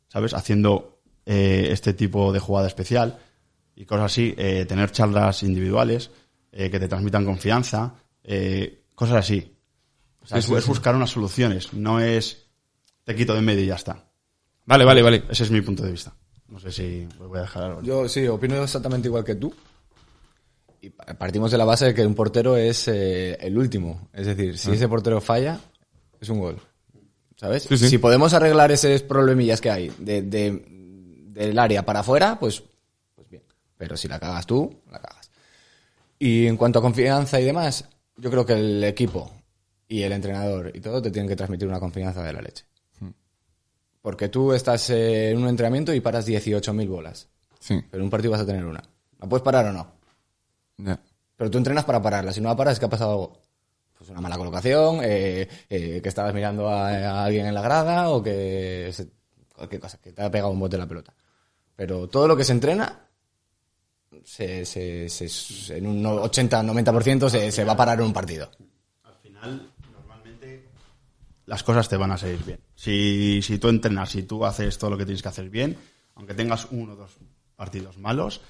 [0.08, 0.34] ¿sabes?
[0.34, 3.18] Haciendo eh, este tipo de jugada especial
[3.76, 6.10] y cosas así, eh, tener charlas individuales
[6.50, 9.54] eh, que te transmitan confianza, eh, cosas así.
[10.22, 10.68] O sea, Sí, es, sí, es sí.
[10.70, 12.46] buscar una soluciones, no es
[13.04, 14.04] te quito de en medio y ya está.
[14.66, 15.22] Vale, vale, vale.
[15.30, 16.12] Ese es mi punto de vista.
[16.48, 17.82] No sé si voy a dejar algo.
[17.82, 19.54] Yo sí, opino exactamente igual que tú.
[20.80, 24.08] Y pa- partimos de la base de que un portero es eh, el último.
[24.12, 24.58] Es decir, Ah.
[24.58, 25.60] si ese portero falla,
[26.20, 26.58] es un gol.
[27.38, 27.62] ¿Sabes?
[27.64, 27.88] Sí, sí.
[27.88, 30.64] Si podemos arreglar esos problemillas que hay de, de-
[31.30, 32.62] del área para afuera, pues,
[33.14, 33.42] pues bien.
[33.76, 35.30] Pero si la cagas tú, la cagas.
[36.18, 37.84] Y en cuanto a confianza y demás,
[38.16, 39.30] yo creo que el equipo
[39.86, 42.64] y el entrenador y todo te tienen que transmitir una confianza de la leche.
[44.02, 47.28] Porque tú estás en un entrenamiento y paras 18.000 bolas.
[47.60, 47.80] Sí.
[47.90, 48.82] Pero en un partido vas a tener una.
[49.20, 49.92] ¿La puedes parar o no?
[50.78, 50.98] Ya.
[51.36, 52.32] Pero tú entrenas para pararla.
[52.32, 53.40] Si no la paras, es que ha pasado algo.
[53.98, 58.10] Pues una mala colocación, eh, eh, que estabas mirando a, a alguien en la grada
[58.10, 59.10] o que se-
[59.54, 61.12] cualquier cosa, que te ha pegado un bote en la pelota.
[61.74, 63.06] Pero todo lo que se entrena,
[64.24, 68.50] se, se- se- en un 80-90% se, se va a parar en un partido.
[69.04, 70.68] Al final, normalmente,
[71.46, 72.60] las cosas te van a salir bien.
[72.76, 75.76] Si, si tú entrenas, si tú haces todo lo que tienes que hacer bien,
[76.14, 77.16] aunque tengas uno o dos
[77.56, 78.40] partidos malos,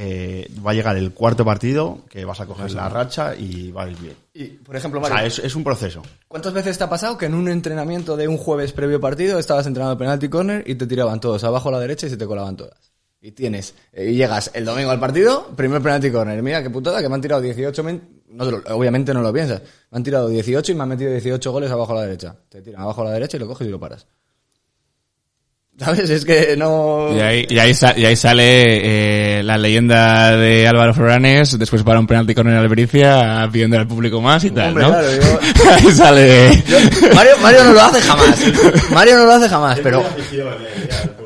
[0.00, 3.82] eh, va a llegar el cuarto partido que vas a coger la racha y va
[3.82, 4.14] a ir bien.
[4.32, 6.02] Y, por ejemplo, O Mario, sea, es, es un proceso.
[6.28, 9.66] ¿cuántas veces te ha pasado que en un entrenamiento de un jueves previo partido estabas
[9.66, 12.56] entrenando penalty corner y te tiraban todos abajo a la derecha y se te colaban
[12.56, 12.92] todas?
[13.20, 16.40] Y tienes, eh, y llegas el domingo al partido, primer penalty corner.
[16.40, 19.32] Mira qué putada que me han tirado 18, men- no te lo- obviamente no lo
[19.32, 19.60] piensas.
[19.90, 22.36] Me han tirado 18 y me han metido 18 goles abajo a la derecha.
[22.48, 24.06] Te tiran abajo a la derecha y lo coges y lo paras.
[25.78, 26.10] ¿Sabes?
[26.10, 27.08] Es que no...
[27.16, 31.84] Y ahí, y ahí, sa- y ahí sale eh, la leyenda de Álvaro Floranes, después
[31.84, 34.90] para un penalti con el Albericia, pidiendo al público más y tal, Hombre, ¿no?
[34.90, 36.64] claro, yo- ahí sale...
[37.14, 38.40] Mario, Mario no lo hace jamás.
[38.92, 40.02] Mario no lo hace jamás, pero...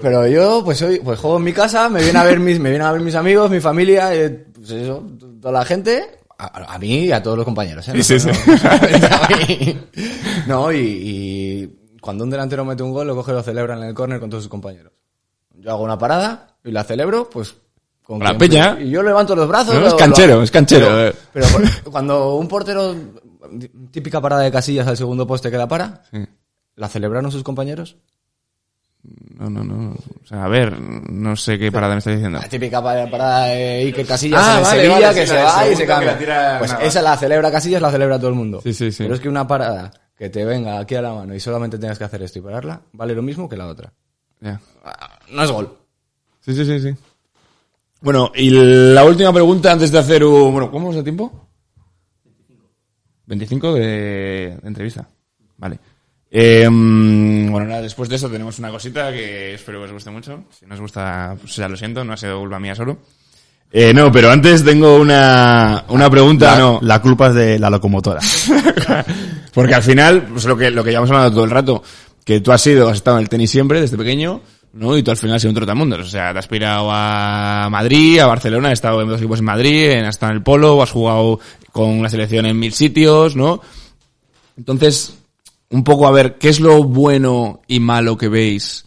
[0.03, 2.71] Pero yo, pues hoy, pues juego en mi casa, me vienen a ver mis, me
[2.71, 5.03] vienen a ver mis amigos, mi familia, eh, pues eso,
[5.41, 6.05] toda la gente,
[6.38, 7.93] a, a mí y a todos los compañeros, ¿eh?
[7.95, 8.29] No, Sí, sí,
[10.47, 10.77] no, sí.
[10.77, 14.21] y cuando un delantero mete un gol, lo coge y lo celebra en el córner
[14.21, 14.93] con todos sus compañeros.
[15.55, 17.55] Yo hago una parada y la celebro, pues
[18.03, 18.77] con la peña.
[18.81, 19.73] Y yo levanto los brazos.
[19.75, 21.15] No, lo- es lo- canchero, es canchero, Pero, eh.
[21.33, 21.47] pero
[21.91, 22.95] cuando un portero,
[23.91, 26.19] típica parada de casillas al segundo poste que la para, Sí.
[26.75, 27.97] ¿la celebraron sus compañeros?
[29.38, 29.93] No, no, no.
[29.95, 32.38] O sea, a ver, no sé qué parada me estás diciendo.
[32.38, 35.43] La típica pa- parada de Iker Casillas Ah, en vale, Sevilla vale, que sí, se
[35.43, 36.19] va y se cambia.
[36.59, 36.85] Pues nada.
[36.85, 38.61] esa la celebra Casillas, la celebra todo el mundo.
[38.62, 39.03] Sí, sí, sí.
[39.03, 41.98] Pero es que una parada que te venga aquí a la mano y solamente tengas
[41.98, 43.92] que hacer esto y pararla, vale lo mismo que la otra.
[44.40, 44.61] Ya.
[44.85, 45.77] Ah, No es gol.
[46.40, 46.94] Sí, sí, sí, sí.
[48.01, 50.53] Bueno, y la última pregunta antes de hacer un...
[50.53, 51.48] Bueno, ¿cómo es de tiempo?
[53.27, 55.09] 25 de, de entrevista.
[55.57, 55.79] Vale.
[56.31, 60.11] Eh, mm, bueno, nada, después de eso tenemos una cosita que espero que os guste
[60.11, 60.44] mucho.
[60.51, 62.98] Si no os gusta, pues ya lo siento, no ha sido culpa mía solo.
[63.74, 66.78] Eh, no, pero antes tengo una, una pregunta, La, no.
[66.82, 68.20] la culpa es de la locomotora.
[69.54, 71.82] Porque al final, pues lo que, lo que llevamos hablando todo el rato,
[72.24, 74.40] que tú has sido, has estado en el tenis siempre, desde pequeño,
[74.74, 74.96] ¿no?
[74.96, 76.00] Y tú al final has sido un trotamundos.
[76.00, 79.44] O sea, te has aspirado a Madrid, a Barcelona, has estado en dos equipos en
[79.46, 81.40] Madrid, en- has estado en el polo, has jugado
[81.72, 83.61] con la selección en mil sitios, ¿no?
[84.56, 85.14] Entonces,
[85.70, 88.85] un poco a ver, ¿qué es lo bueno y malo que veis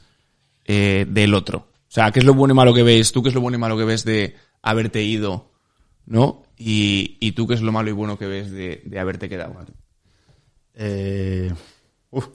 [0.66, 1.58] eh, del otro?
[1.88, 3.12] O sea, ¿qué es lo bueno y malo que veis?
[3.12, 4.36] ¿Tú qué es lo bueno y malo que ves de
[4.66, 5.52] haberte ido?
[6.06, 6.44] ¿No?
[6.58, 9.56] Y, y tú qué es lo malo y bueno que ves de, de haberte quedado.
[10.74, 11.52] Eh,
[12.12, 12.28] uf,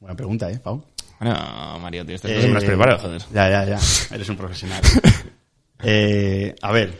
[0.00, 0.84] buena pregunta, ¿eh, Pau?
[1.20, 3.22] Bueno, Mario, tío, estas Eh, cosas me las preparo, joder.
[3.32, 4.14] Ya, ya, ya.
[4.14, 4.82] Eres un profesional.
[5.82, 6.98] Eh, a ver,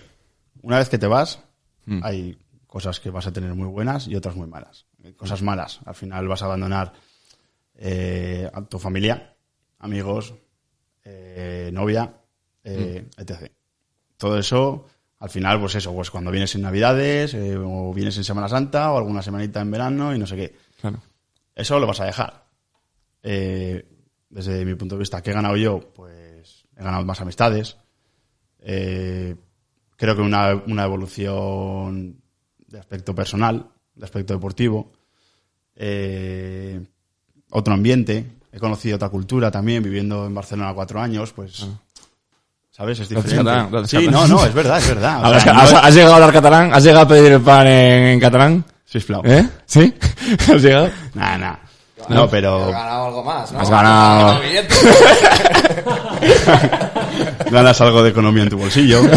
[0.61, 1.41] una vez que te vas,
[1.87, 2.01] Mm.
[2.05, 4.85] hay cosas que vas a tener muy buenas y otras muy malas.
[5.17, 5.81] Cosas malas.
[5.87, 6.93] Al final vas a abandonar
[7.75, 9.35] eh, a tu familia,
[9.79, 10.35] amigos,
[11.05, 12.13] eh, novia,
[12.65, 13.21] eh, Mm.
[13.23, 13.51] etc.
[14.17, 14.87] Todo eso,
[15.19, 18.93] al final, pues eso, pues cuando vienes en Navidades, eh, o vienes en Semana Santa,
[18.93, 20.57] o alguna semanita en verano y no sé qué.
[20.81, 21.01] Claro.
[21.55, 22.45] Eso lo vas a dejar.
[23.23, 23.85] Eh,
[24.29, 25.81] desde mi punto de vista, ¿qué he ganado yo?
[25.95, 27.77] Pues he ganado más amistades.
[28.61, 29.37] Eh,
[29.97, 32.21] creo que una, una evolución
[32.67, 34.93] de aspecto personal, de aspecto deportivo.
[35.75, 36.85] Eh,
[37.51, 38.33] otro ambiente.
[38.53, 41.67] He conocido otra cultura también, viviendo en Barcelona cuatro años, pues...
[42.77, 43.01] ¿Sabes?
[43.01, 43.37] Es diferente.
[43.37, 45.21] catalán, Sí, no, no, es verdad, es verdad.
[45.23, 46.75] O ¿Has, sea, has- no- has llegado a hablar catalán?
[46.75, 48.63] ¿Has llegado a pedir el pan en, en catalán?
[48.85, 49.23] Sisplau.
[49.25, 49.47] ¿Eh?
[49.65, 49.95] ¿Sí?
[50.55, 50.91] ¿Has llegado?
[51.15, 51.55] Nah, nah.
[52.09, 53.61] No, Has pero ganado algo más, ¿no?
[53.61, 54.41] Has ganado-
[57.51, 59.01] ganas algo de economía en tu bolsillo.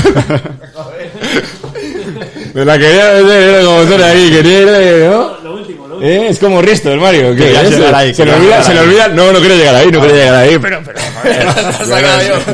[2.54, 4.68] Me la quería meter, era como suena ahí, quería ir,
[5.10, 5.38] ¿no?
[5.44, 6.12] Lo último, lo último.
[6.12, 6.28] ¿Eh?
[6.30, 7.32] Es como Risto, el Mario.
[7.34, 7.70] ¿Eh?
[7.70, 8.86] Se- ahí, se le olvida, llegar se le ahí.
[8.88, 9.08] olvida.
[9.10, 10.98] No, no quería llegar ahí, no quería llegar ahí, pero, pero,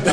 [0.03, 0.11] Te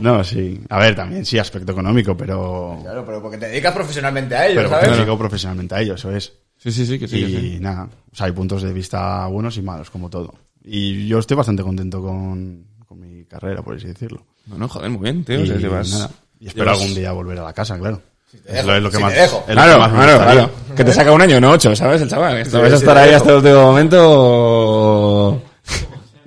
[0.00, 0.60] No, sí.
[0.68, 2.78] A ver, también sí, aspecto económico, pero...
[2.82, 4.90] Claro, pero porque te dedicas profesionalmente a ello, Pero ¿sabes?
[4.90, 6.32] me dedico profesionalmente a ello, eso es.
[6.58, 7.58] Sí, sí, sí, que sí, que y sí.
[7.60, 10.34] nada, o sea, hay puntos de vista buenos y malos, como todo.
[10.64, 14.24] Y yo estoy bastante contento con, con mi carrera, por así decirlo.
[14.46, 15.40] No, no, joder, muy bien, tío.
[15.40, 18.00] y, o sea, llevas- nada, y espero llevas- algún día volver a la casa, claro.
[18.30, 19.36] te Es dejo, lo, es lo que si más, te dejo.
[19.36, 20.50] es lo que Claro, más claro, claro.
[20.74, 22.00] Que te saca un año, no ocho, ¿sabes?
[22.02, 22.44] El chaval.
[22.46, 23.16] Sí, vas a estar ahí dejo.
[23.18, 25.42] hasta el último momento o...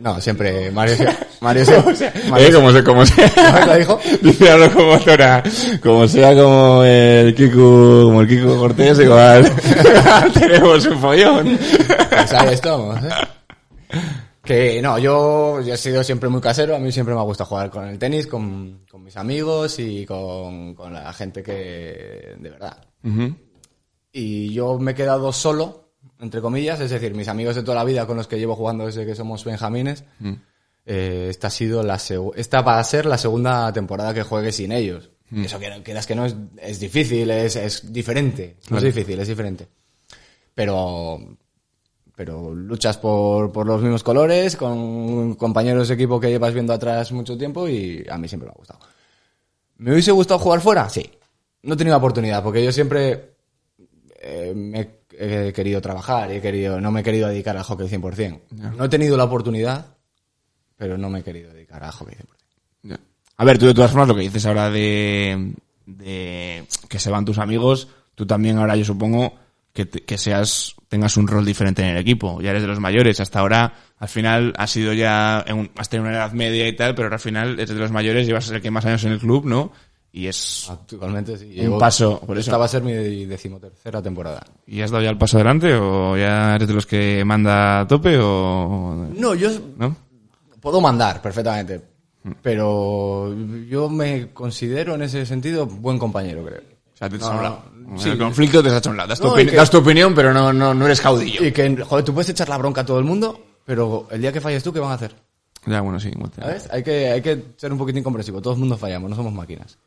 [0.08, 3.30] No, siempre Mario se- Mario se- Mario Eh, como se, como sea.
[3.36, 4.00] ¿Cómo lo dijo?
[4.22, 5.44] Dice algo como Zora.
[5.84, 9.52] Como sea como el Kiko, como el Kiko Cortés, igual.
[10.34, 11.60] Tenemos un follón.
[12.10, 13.10] Pues ahí estamos, ¿eh?
[14.46, 17.50] Que no, yo, yo he sido siempre muy casero, a mí siempre me ha gustado
[17.50, 22.50] jugar con el tenis, con, con mis amigos y con, con la gente que, de
[22.50, 22.78] verdad.
[24.14, 25.87] Y yo me he quedado solo,
[26.20, 28.86] entre comillas, es decir, mis amigos de toda la vida con los que llevo jugando
[28.86, 30.04] desde que somos benjamines,
[30.86, 32.00] eh, esta ha sido la
[32.36, 35.12] esta va a ser la segunda temporada que juegue sin ellos.
[35.36, 38.56] Eso que quieras que no es, es difícil, es, es diferente.
[38.70, 39.68] No es difícil, es diferente.
[40.56, 41.20] Pero,
[42.16, 47.12] pero luchas por, por los mismos colores, con compañeros de equipo que llevas viendo atrás
[47.12, 48.80] mucho tiempo y a mí siempre me ha gustado.
[49.78, 50.90] ¿Me hubiese gustado jugar fuera?
[50.90, 51.12] Sí.
[51.64, 53.36] No he tenido oportunidad, porque yo siempre
[54.22, 58.42] eh, me he querido trabajar he querido, no me he querido dedicar al hockey 100%.
[58.76, 59.86] No he tenido la oportunidad,
[60.76, 62.26] pero no me he querido dedicar al hockey 100%.
[62.84, 63.00] Ya.
[63.38, 65.54] A ver, tú de todas formas lo que dices ahora de,
[65.86, 69.34] de que se van tus amigos, tú también ahora yo supongo
[69.86, 72.42] que, seas, tengas un rol diferente en el equipo.
[72.42, 73.20] Ya eres de los mayores.
[73.20, 76.96] Hasta ahora, al final, has sido ya, en has tenido una edad media y tal,
[76.96, 79.46] pero al final eres de los mayores, llevas el que más años en el club,
[79.46, 79.72] ¿no?
[80.12, 81.60] Y es, Actualmente sí.
[81.68, 82.50] Un paso, por eso.
[82.50, 84.42] Esta va a ser mi decimotercera temporada.
[84.66, 87.88] ¿y has dado ya el paso adelante o ya eres de los que manda a
[87.88, 89.96] tope o, No, yo no?
[90.60, 91.82] puedo mandar perfectamente,
[92.42, 93.34] pero
[93.70, 96.62] yo me considero en ese sentido buen compañero, creo.
[96.94, 98.02] O sea, te echas No, a un no.
[98.02, 99.10] En el conflicto te has hecho a un lado.
[99.10, 101.46] Das, tu opini- que- das tu opinión, pero no, no, no eres caudillo.
[101.46, 104.34] Y que, joder, tú puedes echar la bronca a todo el mundo, pero el día
[104.34, 105.14] que falles tú, ¿qué van a hacer?
[105.68, 106.10] Ya, bueno, sí.
[106.10, 106.68] igual te- ¿Sabes?
[106.72, 108.42] Hay que, hay que ser un poquitín comprensivo.
[108.42, 109.78] Todo el mundo fallamos, no somos máquinas.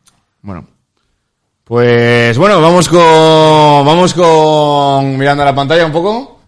[0.43, 0.67] Bueno.
[1.65, 6.41] Pues bueno, vamos con vamos con mirando a la pantalla un poco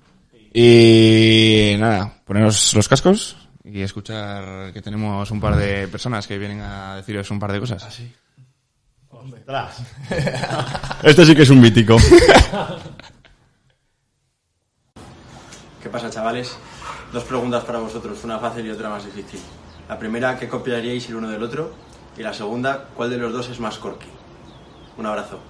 [0.52, 6.60] y nada, poneros los cascos y escuchar que tenemos un par de personas que vienen
[6.60, 7.84] a deciros un par de cosas.
[7.84, 8.12] Así.
[11.02, 11.96] Este sí que es un mítico.
[15.82, 16.56] ¿Qué pasa, chavales?
[17.12, 19.40] Dos preguntas para vosotros, una fácil y otra más difícil.
[19.88, 21.74] La primera, ¿qué copiaríais el uno del otro?
[22.16, 24.06] Y la segunda, ¿cuál de los dos es más corky?
[24.98, 25.40] Un abrazo.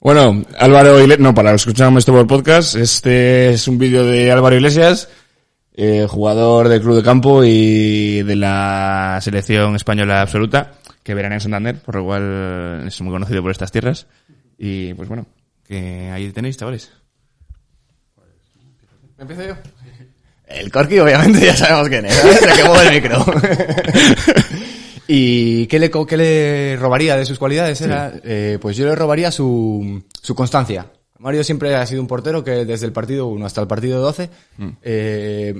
[0.00, 4.04] Bueno, Álvaro Iglesias, no, para los que escuchamos esto por podcast, este es un vídeo
[4.04, 5.08] de Álvaro Iglesias,
[5.72, 11.40] eh, jugador del club de campo y de la selección española absoluta, que verán en
[11.40, 14.06] Santander, por lo cual es muy conocido por estas tierras.
[14.58, 15.26] Y pues bueno,
[15.66, 16.92] que ahí tenéis, chavales.
[19.18, 19.54] ¿Empiezo yo?
[20.46, 22.14] El Corky, obviamente, ya sabemos quién es.
[22.14, 22.42] ¿sabes?
[22.42, 23.24] El que mueve el micro.
[25.06, 27.80] ¿Y qué le, qué le robaría de sus cualidades?
[27.80, 30.90] Era, eh, pues yo le robaría su, su constancia.
[31.18, 34.30] Mario siempre ha sido un portero que desde el partido 1 hasta el partido 12
[34.82, 35.54] eh,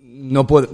[0.00, 0.68] no puede...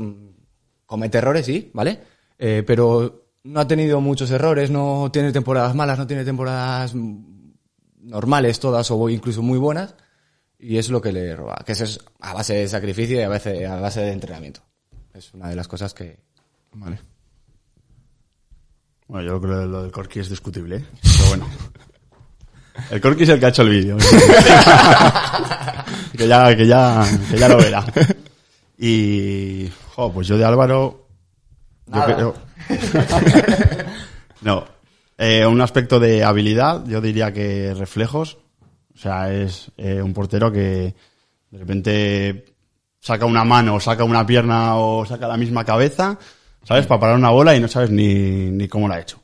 [0.85, 2.01] Comete errores, sí, ¿vale?
[2.37, 7.53] Eh, pero no ha tenido muchos errores, no tiene temporadas malas, no tiene temporadas mm,
[8.03, 9.95] normales todas o incluso muy buenas.
[10.59, 13.29] Y es lo que le roba, que eso es a base de sacrificio y a
[13.29, 14.61] base, a base de entrenamiento.
[15.15, 16.19] Es una de las cosas que...
[16.73, 16.99] Vale.
[19.11, 20.85] Bueno, yo creo que lo del Corky es discutible, ¿eh?
[21.03, 21.49] pero bueno.
[22.93, 23.97] El Corky es el que ha hecho el vídeo.
[26.17, 27.85] que, ya, que, ya, que ya lo verá.
[28.79, 31.09] Y, jo, pues yo de Álvaro...
[31.87, 32.15] Yo Nada.
[32.15, 32.35] creo...
[34.43, 34.65] no.
[35.19, 38.39] Eh, un aspecto de habilidad, yo diría que reflejos.
[38.95, 40.95] O sea, es eh, un portero que
[41.51, 42.45] de repente
[43.01, 46.17] saca una mano, o saca una pierna o saca la misma cabeza,
[46.65, 46.87] ¿sabes?
[46.87, 49.21] Para parar una bola y no sabes ni, ni cómo la ha hecho.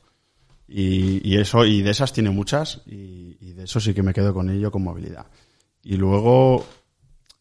[0.67, 4.13] Y, y eso, y de esas tiene muchas, y, y de eso sí que me
[4.13, 5.25] quedo con ello como habilidad.
[5.83, 6.65] Y luego,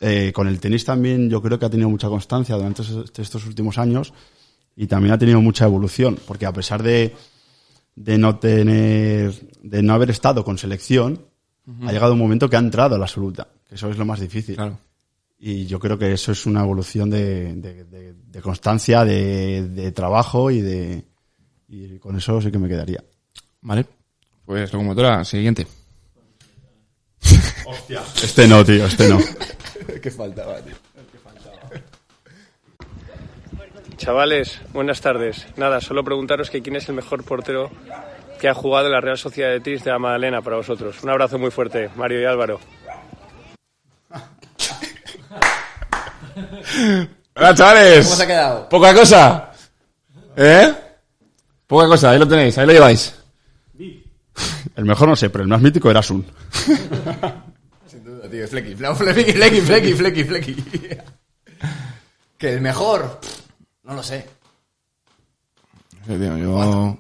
[0.01, 3.47] eh, con el tenis también yo creo que ha tenido mucha constancia durante estos estos
[3.47, 4.13] últimos años,
[4.77, 7.17] y también ha tenido mucha evolución, porque a pesar de,
[7.97, 9.33] de no tener,
[9.63, 11.25] de no haber estado con selección,
[11.83, 14.21] ha llegado un momento que ha entrado a la absoluta, que eso es lo más
[14.21, 14.55] difícil.
[14.55, 14.79] Claro.
[15.39, 19.93] Y yo creo que eso es una evolución de, de- de- de constancia, de, de
[19.93, 21.05] trabajo y de
[21.69, 23.03] y con eso sí que me quedaría.
[23.63, 23.85] Vale.
[24.45, 25.67] Pues locomotora, siguiente.
[28.23, 29.19] Este no, tío, este no.
[30.03, 30.75] ¿Qué faltaba, tío?
[33.97, 35.47] Chavales, buenas tardes.
[35.57, 37.71] Nada, solo preguntaros que quién es el mejor portero
[38.41, 41.03] que ha jugado en la Real Sociedad de Tis de la Magdalena para vosotros.
[41.03, 42.61] Un abrazo muy fuerte, Mario y Álvaro.
[47.35, 48.05] Hola, chavales.
[48.05, 48.69] ¿Cómo se ha quedado?
[48.69, 49.53] Poca cosa.
[50.37, 50.75] ¿Eh?
[51.67, 53.15] Poca cosa, ahí lo tenéis, ahí lo lleváis.
[54.75, 56.25] El mejor no sé, pero el más mítico era Sun.
[57.87, 58.47] Sin duda, tío.
[58.47, 58.75] Flecky.
[58.75, 60.57] Flecky, Flecky, Flecky, Flecky, Flecky.
[62.37, 63.21] que el mejor...
[63.85, 64.27] No lo sé.
[66.07, 66.99] Sí, tío, yo...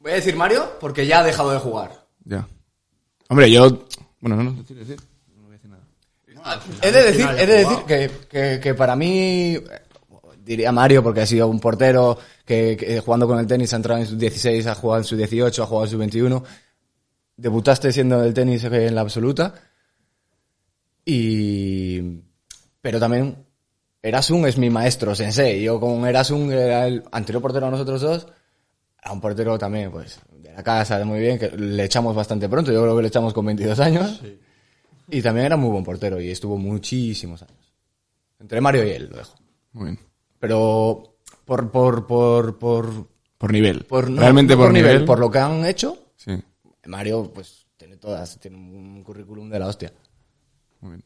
[0.00, 2.06] Voy a decir Mario porque ya ha dejado de jugar.
[2.24, 2.46] Ya.
[3.28, 3.86] Hombre, yo...
[4.20, 5.00] Bueno, no, no, decir, decir.
[6.82, 9.62] He de decir, he de decir que, que, que para mí, eh,
[10.44, 14.00] diría Mario, porque ha sido un portero que, que jugando con el tenis ha entrado
[14.00, 16.44] en sus 16, ha jugado en sus 18, ha jugado en sus 21.
[17.36, 19.54] Debutaste siendo el tenis en la absoluta.
[21.04, 22.00] Y.
[22.80, 23.44] Pero también,
[24.02, 25.62] Erasun es mi maestro, sensei.
[25.62, 28.26] Yo con Erasun, era el anterior portero a nosotros dos,
[29.02, 32.72] era un portero también, pues, de la casa, muy bien, que le echamos bastante pronto.
[32.72, 34.22] Yo creo que le echamos con 22 años.
[35.10, 37.72] Y también era muy buen portero y estuvo muchísimos años.
[38.38, 39.34] Entre Mario y él, lo dejo.
[39.72, 39.98] Muy bien.
[40.38, 43.06] Pero por, por, por, por,
[43.38, 43.84] Por nivel.
[43.84, 45.04] por no, Realmente no por, nivel.
[45.04, 46.32] por lo que han hecho, Sí.
[46.86, 49.92] Mario, pues, tiene todas, tiene un currículum de la hostia.
[50.80, 51.04] Muy bien.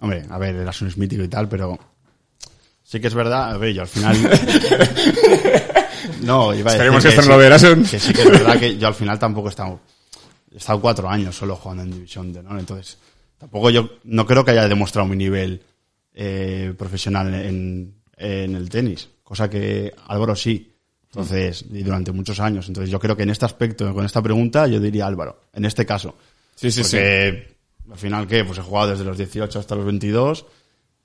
[0.00, 1.76] Hombre, a ver, era Sun es mítico y tal, pero
[2.84, 4.16] sí que es verdad, a ver, yo al final...
[6.22, 8.30] no, iba a decir Esperemos que esto sí, no lo verás que sí que es
[8.30, 9.80] verdad que yo al final tampoco he estado...
[10.52, 12.98] He estado cuatro años solo jugando en División de Honor, entonces
[13.36, 15.62] tampoco yo no creo que haya demostrado mi nivel
[16.14, 20.74] eh, profesional en, en el tenis, cosa que Álvaro sí.
[21.10, 22.68] Entonces, y durante muchos años.
[22.68, 25.86] Entonces, yo creo que en este aspecto, con esta pregunta, yo diría Álvaro, en este
[25.86, 26.14] caso.
[26.54, 26.96] Sí, sí, sí.
[26.96, 27.56] Porque
[27.90, 28.44] al final, ¿qué?
[28.44, 30.46] Pues he jugado desde los 18 hasta los 22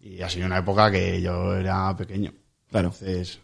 [0.01, 2.33] y ha sido una época que yo era pequeño.
[2.69, 2.93] Claro.
[2.99, 3.39] Entonces,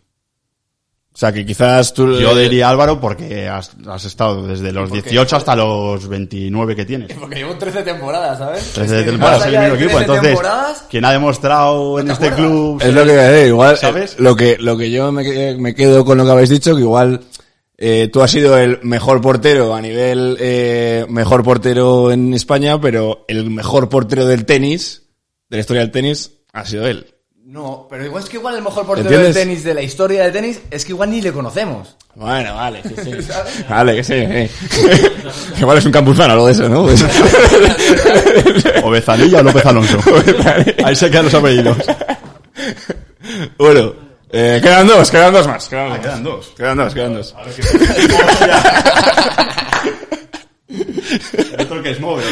[1.11, 2.17] O sea, que quizás tú...
[2.19, 7.11] yo diría Álvaro porque has, has estado desde los 18 hasta los 29 que tienes.
[7.13, 8.71] Porque llevo 13 temporadas, ¿sabes?
[8.73, 9.99] 13 temporadas en el mismo equipo.
[9.99, 10.39] Entonces,
[10.89, 12.81] quien ha demostrado en este club...
[12.81, 14.13] Es lo que eh, igual ¿Sabes?
[14.13, 16.81] eh, lo que lo que yo me, me quedo con lo que habéis dicho que
[16.81, 17.21] igual
[17.81, 23.23] eh, tú has sido el mejor portero a nivel eh, mejor portero en España, pero
[23.29, 25.03] el mejor portero del tenis
[25.47, 27.15] de la historia del tenis ha sido él.
[27.51, 29.33] No, pero igual es que igual el mejor portero ¿Entiendes?
[29.33, 31.95] del tenis, de la historia del tenis, es que igual ni le conocemos.
[32.13, 33.11] Bueno, vale, sí, sí.
[33.69, 34.13] vale, que sí.
[34.13, 34.47] eh.
[35.59, 36.83] igual es un campusano algo de eso, ¿no?
[36.83, 37.03] Pues-
[38.83, 39.97] O Bezanilla o López Alonso.
[40.85, 41.77] Ahí se quedan los apellidos.
[43.57, 43.93] bueno,
[44.31, 45.67] eh, quedan dos, quedan dos más.
[45.67, 45.97] Quedan, dos.
[45.97, 46.53] Ah, quedan dos.
[46.55, 47.35] Quedan dos, quedan dos.
[50.67, 52.25] ¿El otro que es móvil?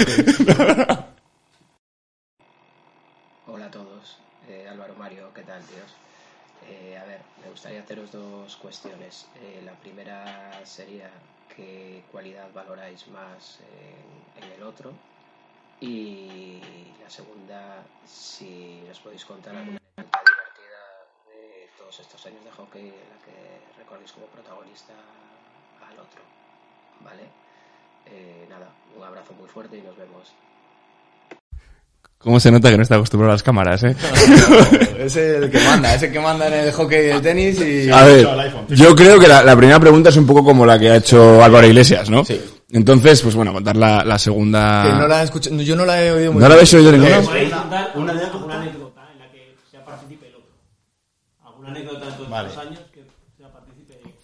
[3.48, 5.94] Hola a todos, Eh, Álvaro Mario, ¿qué tal, tíos?
[6.70, 9.28] Eh, a ver, me gustaría haceros dos cuestiones.
[9.36, 11.12] Eh, la primera sería
[11.54, 14.94] qué cualidad valoráis más en, el otro.
[15.82, 16.62] Y
[17.02, 20.84] la segunda, si os podéis contar alguna divertida
[21.30, 24.94] de todos estos años de hockey en la que recordéis como protagonista
[25.82, 26.22] al otro.
[27.02, 27.24] ¿Vale?
[28.06, 30.47] Eh, nada, un abrazo muy fuerte y nos vemos.
[32.20, 33.96] ¿Cómo se nota que no está acostumbrado a las cámaras, eh?
[35.00, 37.90] es el que manda, es el que manda en el hockey y el tenis y...
[37.92, 38.28] A ver,
[38.70, 41.44] yo creo que la, la primera pregunta es un poco como la que ha hecho
[41.44, 42.26] Álvaro Iglesias, ¿no?
[42.26, 42.42] Sí.
[42.72, 44.84] Entonces, pues bueno, contar la, la segunda...
[44.84, 46.58] Que no la he escuchado, yo no la he oído muy ¿No la bien.
[46.58, 47.22] habéis oído ninguna?
[47.22, 50.50] Podéis contar una, anécdota, en la que sea partícipe el otro.
[51.46, 52.50] ¿Alguna anécdota de todos Vale.
[52.50, 52.80] estos años?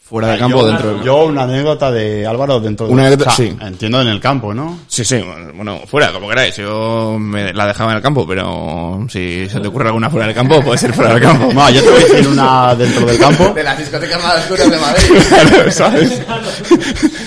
[0.05, 2.93] Fuera de campo dentro del Yo una anécdota de Álvaro dentro de...
[2.93, 3.57] Una anécdota, o sea, sí.
[3.61, 4.79] Entiendo en el campo, ¿no?
[4.87, 5.23] Sí, sí,
[5.55, 6.57] bueno, fuera, como queráis.
[6.57, 10.35] Yo me la dejaba en el campo, pero si se te ocurre alguna fuera del
[10.35, 11.51] campo, puede ser fuera del campo.
[11.53, 13.53] No, yo te voy a decir una dentro del campo.
[13.55, 15.03] De las discotecas más oscuras de Madrid.
[15.29, 16.21] Claro, ¿sabes?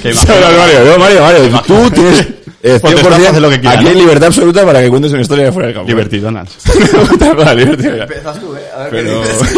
[0.02, 2.20] Que Sí, Mario, yo, Mario, Mario, tú tienes
[2.62, 4.00] eh, Potestad 100% para hacer lo que quieras, aquí hay ¿no?
[4.00, 5.88] libertad absoluta para que cuentes una historia de fuera del campo.
[5.88, 7.96] Divertido, divertido.
[8.02, 8.60] Empiezas tú, ¿eh?
[8.74, 9.56] A ver Pero- qué dices.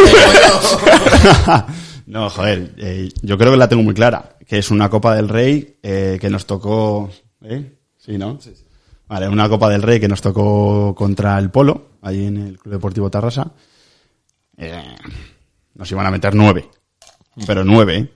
[2.09, 5.29] No, joder, eh, yo creo que la tengo muy clara, que es una Copa del
[5.29, 7.11] Rey eh, que nos tocó...
[7.43, 7.77] ¿Eh?
[7.97, 8.39] Sí, ¿no?
[9.07, 12.75] Vale, una Copa del Rey que nos tocó contra el Polo, allí en el Club
[12.75, 13.53] Deportivo Tarrasa.
[14.57, 14.83] Eh,
[15.75, 16.69] nos iban a meter nueve.
[17.47, 18.11] Pero nueve, ¿eh?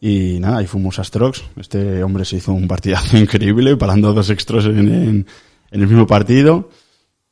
[0.00, 1.40] Y nada, ahí fuimos a Strokes.
[1.56, 5.26] Este hombre se hizo un partidazo increíble, parando dos extras en, en-
[5.70, 6.68] en el mismo partido.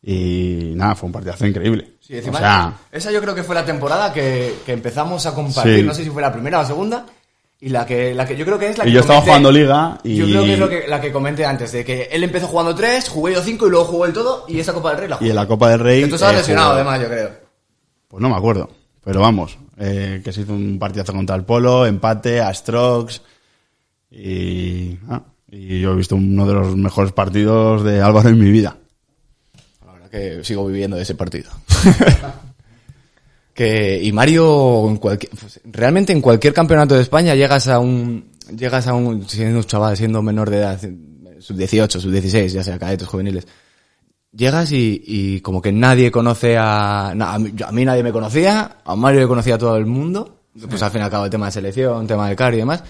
[0.02, 1.95] Y nada, fue un partidazo increíble.
[2.06, 5.34] Sí, encima, o sea, esa yo creo que fue la temporada que, que empezamos a
[5.34, 5.82] compartir, Sí.
[5.82, 7.06] no sé si fue la primera o la segunda,
[7.58, 9.50] y la que, la que yo creo que es la que y yo estaba jugando
[9.50, 10.14] liga y...
[10.16, 12.74] Yo creo que es lo que, la que comenté antes, de que él empezó jugando
[12.74, 15.14] tres, jugué yo cinco y luego jugó el todo, y esa Copa del Rey la
[15.16, 15.30] Y jugó.
[15.30, 16.02] en la Copa del Rey...
[16.02, 17.30] Que tú estabas eh, lesionado jugó- además, yo creo.
[18.08, 18.70] Pues no me acuerdo.
[19.02, 23.20] Pero vamos, eh, que se hizo un partidazo contra el Polo, empate, a Strokes.
[24.10, 28.50] Y, ah, y yo he visto uno de los mejores partidos de Álvaro en mi
[28.50, 28.76] vida.
[30.16, 31.50] Que sigo viviendo de ese partido.
[33.54, 38.30] que, y Mario, en cualquier, pues, realmente en cualquier campeonato de España llegas a un,
[38.56, 40.80] llegas a un, siendo un chaval, siendo menor de edad,
[41.40, 43.46] sub 18, sub 16, ya sea cadetes juveniles,
[44.32, 48.12] llegas y, y como que nadie conoce a, na- a, mí, a mí nadie me
[48.12, 51.24] conocía, a Mario le conocía a todo el mundo, pues al fin y al cabo
[51.24, 52.82] el tema de selección, tema del CAR y demás,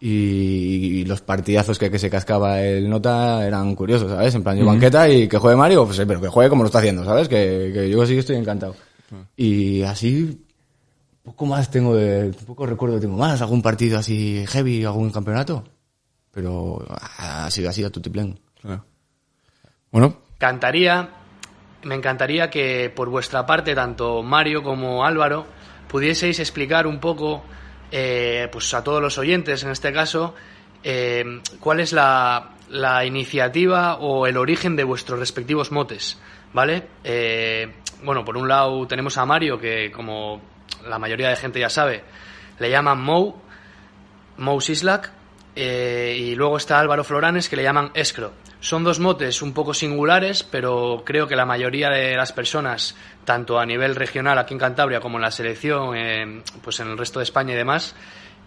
[0.00, 4.34] y, y los partidazos que, que se cascaba el nota eran curiosos, ¿sabes?
[4.34, 6.68] En plan, yo banqueta y que juegue Mario, pues sí, pero que juegue como lo
[6.68, 7.28] está haciendo, ¿sabes?
[7.28, 8.76] Que, que yo sí que estoy encantado.
[9.36, 10.44] Y así,
[11.22, 15.64] poco más tengo de, poco recuerdo tengo más, algún partido así heavy, algún campeonato,
[16.30, 16.84] pero
[17.18, 18.38] ha sido así a tutiplén.
[19.90, 21.08] Bueno, encantaría,
[21.84, 25.46] me encantaría que por vuestra parte, tanto Mario como Álvaro,
[25.88, 27.42] pudieseis explicar un poco,
[27.90, 30.34] eh, pues a todos los oyentes en este caso,
[30.82, 32.54] eh, cuál es la,
[33.04, 36.18] iniciativa o el origen de vuestros respectivos motes,
[36.52, 36.86] ¿vale?
[37.04, 37.72] Eh,
[38.02, 40.40] bueno, por un lado tenemos a Mario, que como
[40.86, 42.04] la mayoría de gente ya sabe,
[42.58, 43.36] le llaman Mou,
[44.36, 45.12] Mou Sislak,
[45.56, 48.32] y luego está Álvaro Floranes, que le llaman Escro.
[48.60, 53.60] Son dos motes un poco singulares, pero creo que la mayoría de las personas, tanto
[53.60, 57.22] a nivel regional aquí en Cantabria como en la selección, pues en el resto de
[57.22, 57.94] España y demás,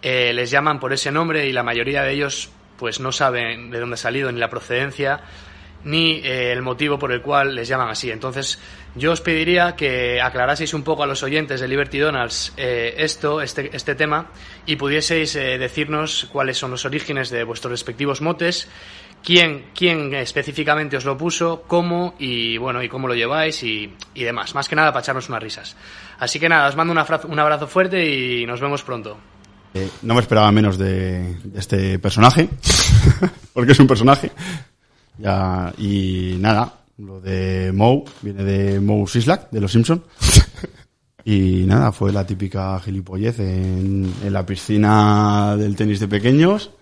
[0.02, 3.78] eh, les llaman por ese nombre y la mayoría de ellos pues no saben de
[3.78, 5.20] dónde ha salido ni la procedencia
[5.84, 8.10] ni eh, el motivo por el cual les llaman así.
[8.10, 8.58] Entonces,
[8.94, 13.40] yo os pediría que aclaraseis un poco a los oyentes de Liberty Donalds eh, esto,
[13.40, 14.30] este, este tema,
[14.66, 18.68] y pudieseis decirnos cuáles son los orígenes de vuestros respectivos motes,
[19.22, 24.24] quién, quién específicamente os lo puso, cómo y bueno, y cómo lo lleváis y, y
[24.24, 24.54] demás.
[24.54, 25.76] Más que nada para echarnos unas risas.
[26.18, 29.18] Así que nada, os mando una un abrazo fuerte y nos vemos pronto.
[29.74, 32.48] Eh, no me esperaba menos de, de este personaje,
[33.54, 34.30] porque es un personaje.
[35.18, 40.04] Ya, y nada, lo de Moe viene de Moe Sislak, de Los Simpson.
[41.24, 46.72] Y nada, fue la típica gilipollez en, en la piscina del tenis de pequeños.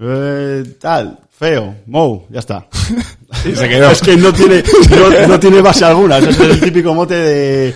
[0.00, 2.66] Eh, tal, feo, Moe, ya está.
[3.44, 3.90] Y se quedó.
[3.90, 7.74] Es que no tiene, no, no tiene base alguna, ese es el típico mote de...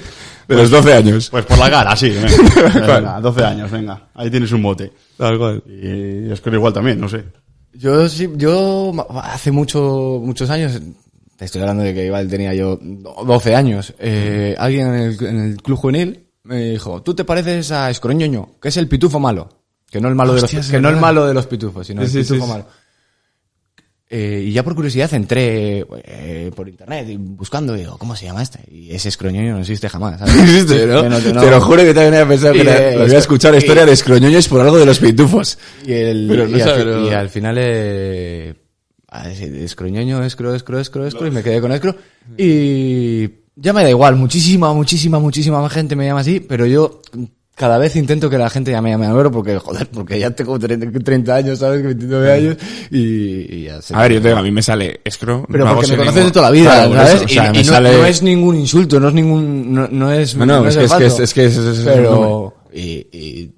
[0.49, 1.29] de los 12 años.
[1.31, 4.93] Pues por la cara, sí, venga, venga, 12 años, venga, ahí tienes un mote.
[5.17, 5.63] Tal cual.
[5.67, 7.25] Y es que igual también, no sé.
[7.73, 8.93] Yo sí, yo
[9.23, 10.81] hace mucho, muchos años,
[11.37, 15.41] te estoy hablando de que igual tenía yo 12 años, eh, alguien en el, en
[15.41, 19.49] el club juvenil me dijo, tú te pareces a Escroñoño, que es el pitufo malo.
[19.91, 22.07] Que no el malo, Hostia, de los, que no el malo de los pitufos, sino
[22.07, 22.67] Sí, el pitufo sí, malo.
[24.11, 28.43] Eh, y ya por curiosidad entré eh, por internet y buscando digo, ¿cómo se llama
[28.43, 28.61] este?
[28.71, 30.19] Y ese escroñoño no existe jamás.
[30.19, 30.35] ¿sabes?
[30.43, 31.03] existe, ¿no?
[31.21, 33.93] Te lo juro que también había pensado que eh, lo había escuchado la historia de
[33.93, 35.59] Escroñoños por algo de los pitufos.
[35.87, 37.07] Y, el, Pero y, al, sabe, fi- no.
[37.07, 38.55] y al final, eh,
[39.63, 41.95] escroñoño, escro, escro, escro, escro, y me quedé con escro.
[42.39, 47.03] Y ya me da igual, muchísima, muchísima, muchísima más gente me llama así, pero yo
[47.59, 50.59] cada vez intento que la gente ya me llame Álvaro porque, joder, porque ya tengo
[50.59, 51.83] 30, 30 años, ¿sabes?
[51.83, 52.57] 29 años
[52.91, 52.99] y,
[53.55, 53.95] y ya sé.
[53.95, 55.45] A ver, yo te digo, a mí me sale escro.
[55.51, 57.15] Pero no porque me conoces de toda la vida, Claro, ¿sabes?
[57.15, 60.13] eso, o sea, y no, sale- no es ningún insulto, no es ningún, no, no
[60.13, 62.81] es, No, no, es el que- es que- es que es- es- es- pero, y,
[63.13, 63.53] y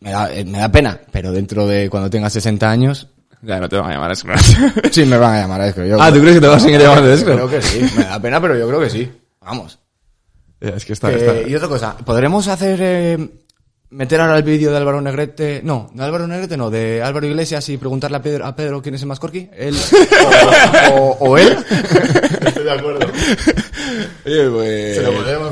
[0.00, 3.08] me da, eh, me da pena, pero dentro de cuando tenga 60 años,
[3.42, 4.34] Ya, no te van a llamar escro.
[4.92, 5.86] Sí, me van a llamar a Escro.
[5.86, 7.34] Yo Ah, ¿tú crees que te vas a seguir llamando Escro?
[7.36, 7.80] Creo que sí.
[7.96, 9.10] Me da pena, pero yo creo que sí.
[9.40, 9.78] Vamos.
[10.60, 11.48] Es que está, Que- está.
[11.48, 12.78] Y otra cosa, ¿podremos hacer...
[12.82, 13.28] eh,
[13.92, 15.62] meter ahora el vídeo de Álvaro Negrete...
[15.64, 18.94] No, de Álvaro Negrete no, de Álvaro Iglesias y preguntarle a Pedro, a Pedro quién
[18.94, 19.48] es el más corky.
[19.56, 19.74] Él
[20.92, 21.56] o, o- o él.
[22.46, 23.06] Estoy de acuerdo.
[24.26, 24.98] Oye, pues...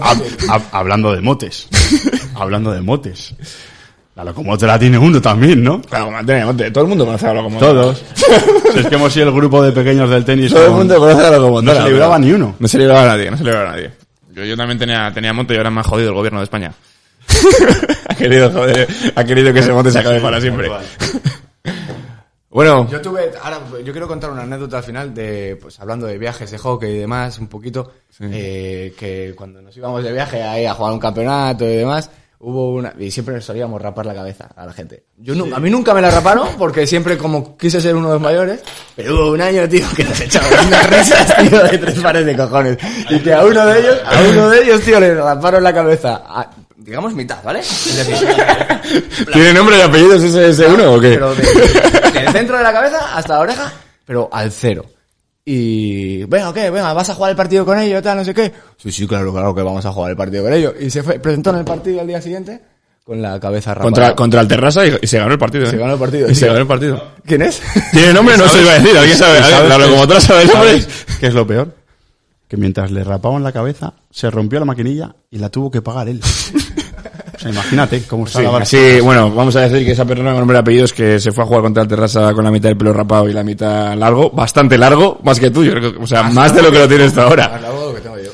[0.00, 1.68] Hab- hab- hablando de motes.
[2.36, 3.34] hablando de motes.
[4.14, 5.80] La locomotora tiene uno también, ¿no?
[5.82, 6.10] Claro.
[6.72, 7.72] Todo el mundo conoce a la locomotora.
[7.72, 8.04] Todos.
[8.72, 10.52] Si es que hemos sido el grupo de pequeños del tenis.
[10.52, 11.74] Todo el mundo conoce a la locomotora.
[11.74, 12.54] No se libraba ni uno.
[12.58, 13.90] No se libraba nadie, no se libraba nadie.
[14.38, 16.72] Yo, yo también tenía, tenía monte y ahora me ha jodido el gobierno de España.
[18.08, 18.86] ha querido, joder,
[19.16, 20.70] ha querido que ese monte se acabe para siempre.
[22.48, 26.18] bueno, Yo tuve, ahora, yo quiero contar una anécdota al final de, pues hablando de
[26.18, 30.66] viajes de hockey y demás, un poquito, eh, que cuando nos íbamos de viaje ahí
[30.66, 32.08] a jugar un campeonato y demás,
[32.40, 32.92] hubo una...
[32.98, 35.04] Y siempre solíamos rapar la cabeza a la gente.
[35.16, 38.14] Yo nu- A mí nunca me la raparon porque siempre como quise ser uno de
[38.14, 38.60] los mayores,
[38.94, 42.36] pero hubo un año, tío, que nos echaba unas risas, tío, de tres pares de
[42.36, 42.78] cojones.
[43.10, 46.22] Y que a uno de ellos, a uno de ellos, tío, le raparon la cabeza.
[46.26, 47.58] a- digamos mitad, ¿vale?
[47.60, 48.28] Es decir,
[49.32, 51.10] ¿Tiene nombre y apellidos ese, ese uno o qué?
[51.14, 51.42] pero de-
[52.12, 53.72] del centro de la cabeza hasta la oreja,
[54.06, 54.84] pero al cero.
[55.50, 56.68] Y, venga, ¿qué?
[56.68, 58.52] Venga, ¿vas a jugar el partido con ellos, tal, no sé qué?
[58.76, 60.74] Sí, sí, claro, claro que vamos a jugar el partido con ellos.
[60.78, 62.60] Y se fue, presentó en el partido al día siguiente
[63.02, 63.84] con la cabeza rapada.
[63.86, 65.64] Contra, contra el Terrassa y, y se ganó el partido.
[65.64, 65.70] ¿eh?
[65.70, 67.02] Se ganó el partido, Y se ganó el partido.
[67.24, 67.62] ¿Quién es?
[67.92, 68.36] ¿Tiene nombre?
[68.36, 68.98] No se iba a decir.
[68.98, 69.38] ¿Alguien sabe?
[69.38, 70.82] ¿Alguien- La locomotora sabe el nombre.
[70.82, 71.74] ¿Sabes qué es lo peor?
[72.46, 76.08] Que mientras le rapaban la cabeza, se rompió la maquinilla y la tuvo que pagar
[76.10, 76.20] él.
[77.38, 80.30] O sea, imagínate cómo está Sí, la así, bueno, vamos a decir que esa persona
[80.30, 82.68] con nombre y apellidos que se fue a jugar contra el Terrassa con la mitad
[82.68, 86.02] del pelo rapado y la mitad largo, bastante largo, más que tú, yo creo que,
[86.02, 87.44] o sea, más de lo que lo tienes hasta ahora.
[87.44, 88.32] Acabo que tengo yo.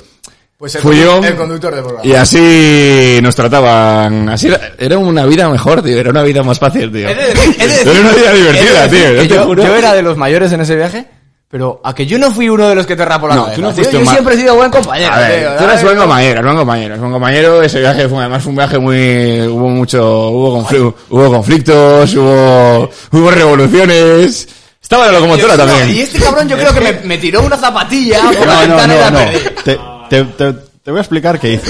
[0.57, 2.09] Pues el, Fui yo el conductor del programa.
[2.09, 6.59] y así nos trataban, así era, era una vida mejor, tío, era una vida más
[6.59, 7.07] fácil, tío.
[7.07, 8.89] Era una vida divertida,
[9.27, 11.07] tío, yo era de los mayores en ese viaje,
[11.55, 13.55] pero a que yo no fui uno de los que te rapó la No, cabeza.
[13.55, 13.77] tú no tío.
[13.85, 16.57] fuiste Yo siempre he sido buen compañero, ver, tío, tú eres buen compañero, eres buen
[16.57, 17.63] compañero, buen compañero.
[17.63, 20.67] Ese viaje fue, además fue un viaje muy, hubo mucho, hubo,
[21.11, 24.49] hubo conflictos, hubo, hubo revoluciones.
[24.83, 25.91] Estaba la locomotora No, también.
[25.97, 28.77] Y este cabrón yo creo que me, me tiró una zapatilla por la No, no,
[28.77, 29.31] ventana no, la no.
[29.65, 29.79] Te,
[30.11, 31.65] te, te- te voy a explicar qué hizo.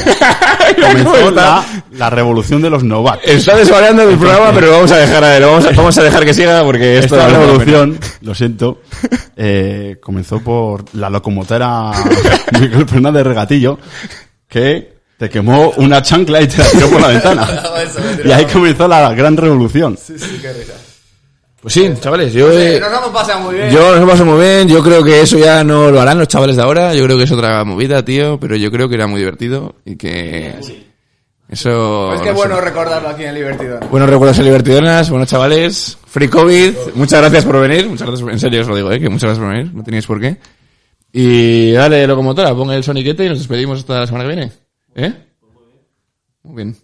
[0.75, 3.23] ¿Cómo Comenzó la, la revolución de los novatos.
[3.25, 6.35] Está desvariando el programa, pero vamos a dejar a vamos a, vamos a dejar que
[6.35, 8.83] siga porque esto Esta revolución, lo siento,
[9.37, 11.93] eh, comenzó por la locomotora
[12.61, 13.79] Miguel Fernández Regatillo,
[14.49, 17.49] que te quemó una chancla y te la tiró por la ventana.
[18.25, 19.97] Y ahí comenzó la gran revolución.
[21.65, 23.71] Pues sí, chavales, yo, eh, Nos hemos pasado muy bien.
[23.71, 26.57] yo nos paso muy bien, yo creo que eso ya no lo harán los chavales
[26.57, 29.21] de ahora, yo creo que es otra movida, tío, pero yo creo que era muy
[29.21, 30.57] divertido y que
[31.49, 32.09] eso...
[32.11, 32.33] Pues qué no sé.
[32.33, 33.89] bueno recordarlo aquí en Libertidor.
[33.89, 35.97] Buenos recuerdos en Libertidonas, buenos chavales.
[36.05, 37.89] Free COVID, muchas gracias por venir.
[37.89, 39.01] Muchas gracias, en serio os lo digo, ¿eh?
[39.01, 40.37] que muchas gracias por venir, no tenéis por qué.
[41.15, 44.53] Y dale, locomotora, ponga el soniquete y nos despedimos hasta la semana que viene.
[44.97, 45.15] ¿Eh?
[46.43, 46.84] Muy bien.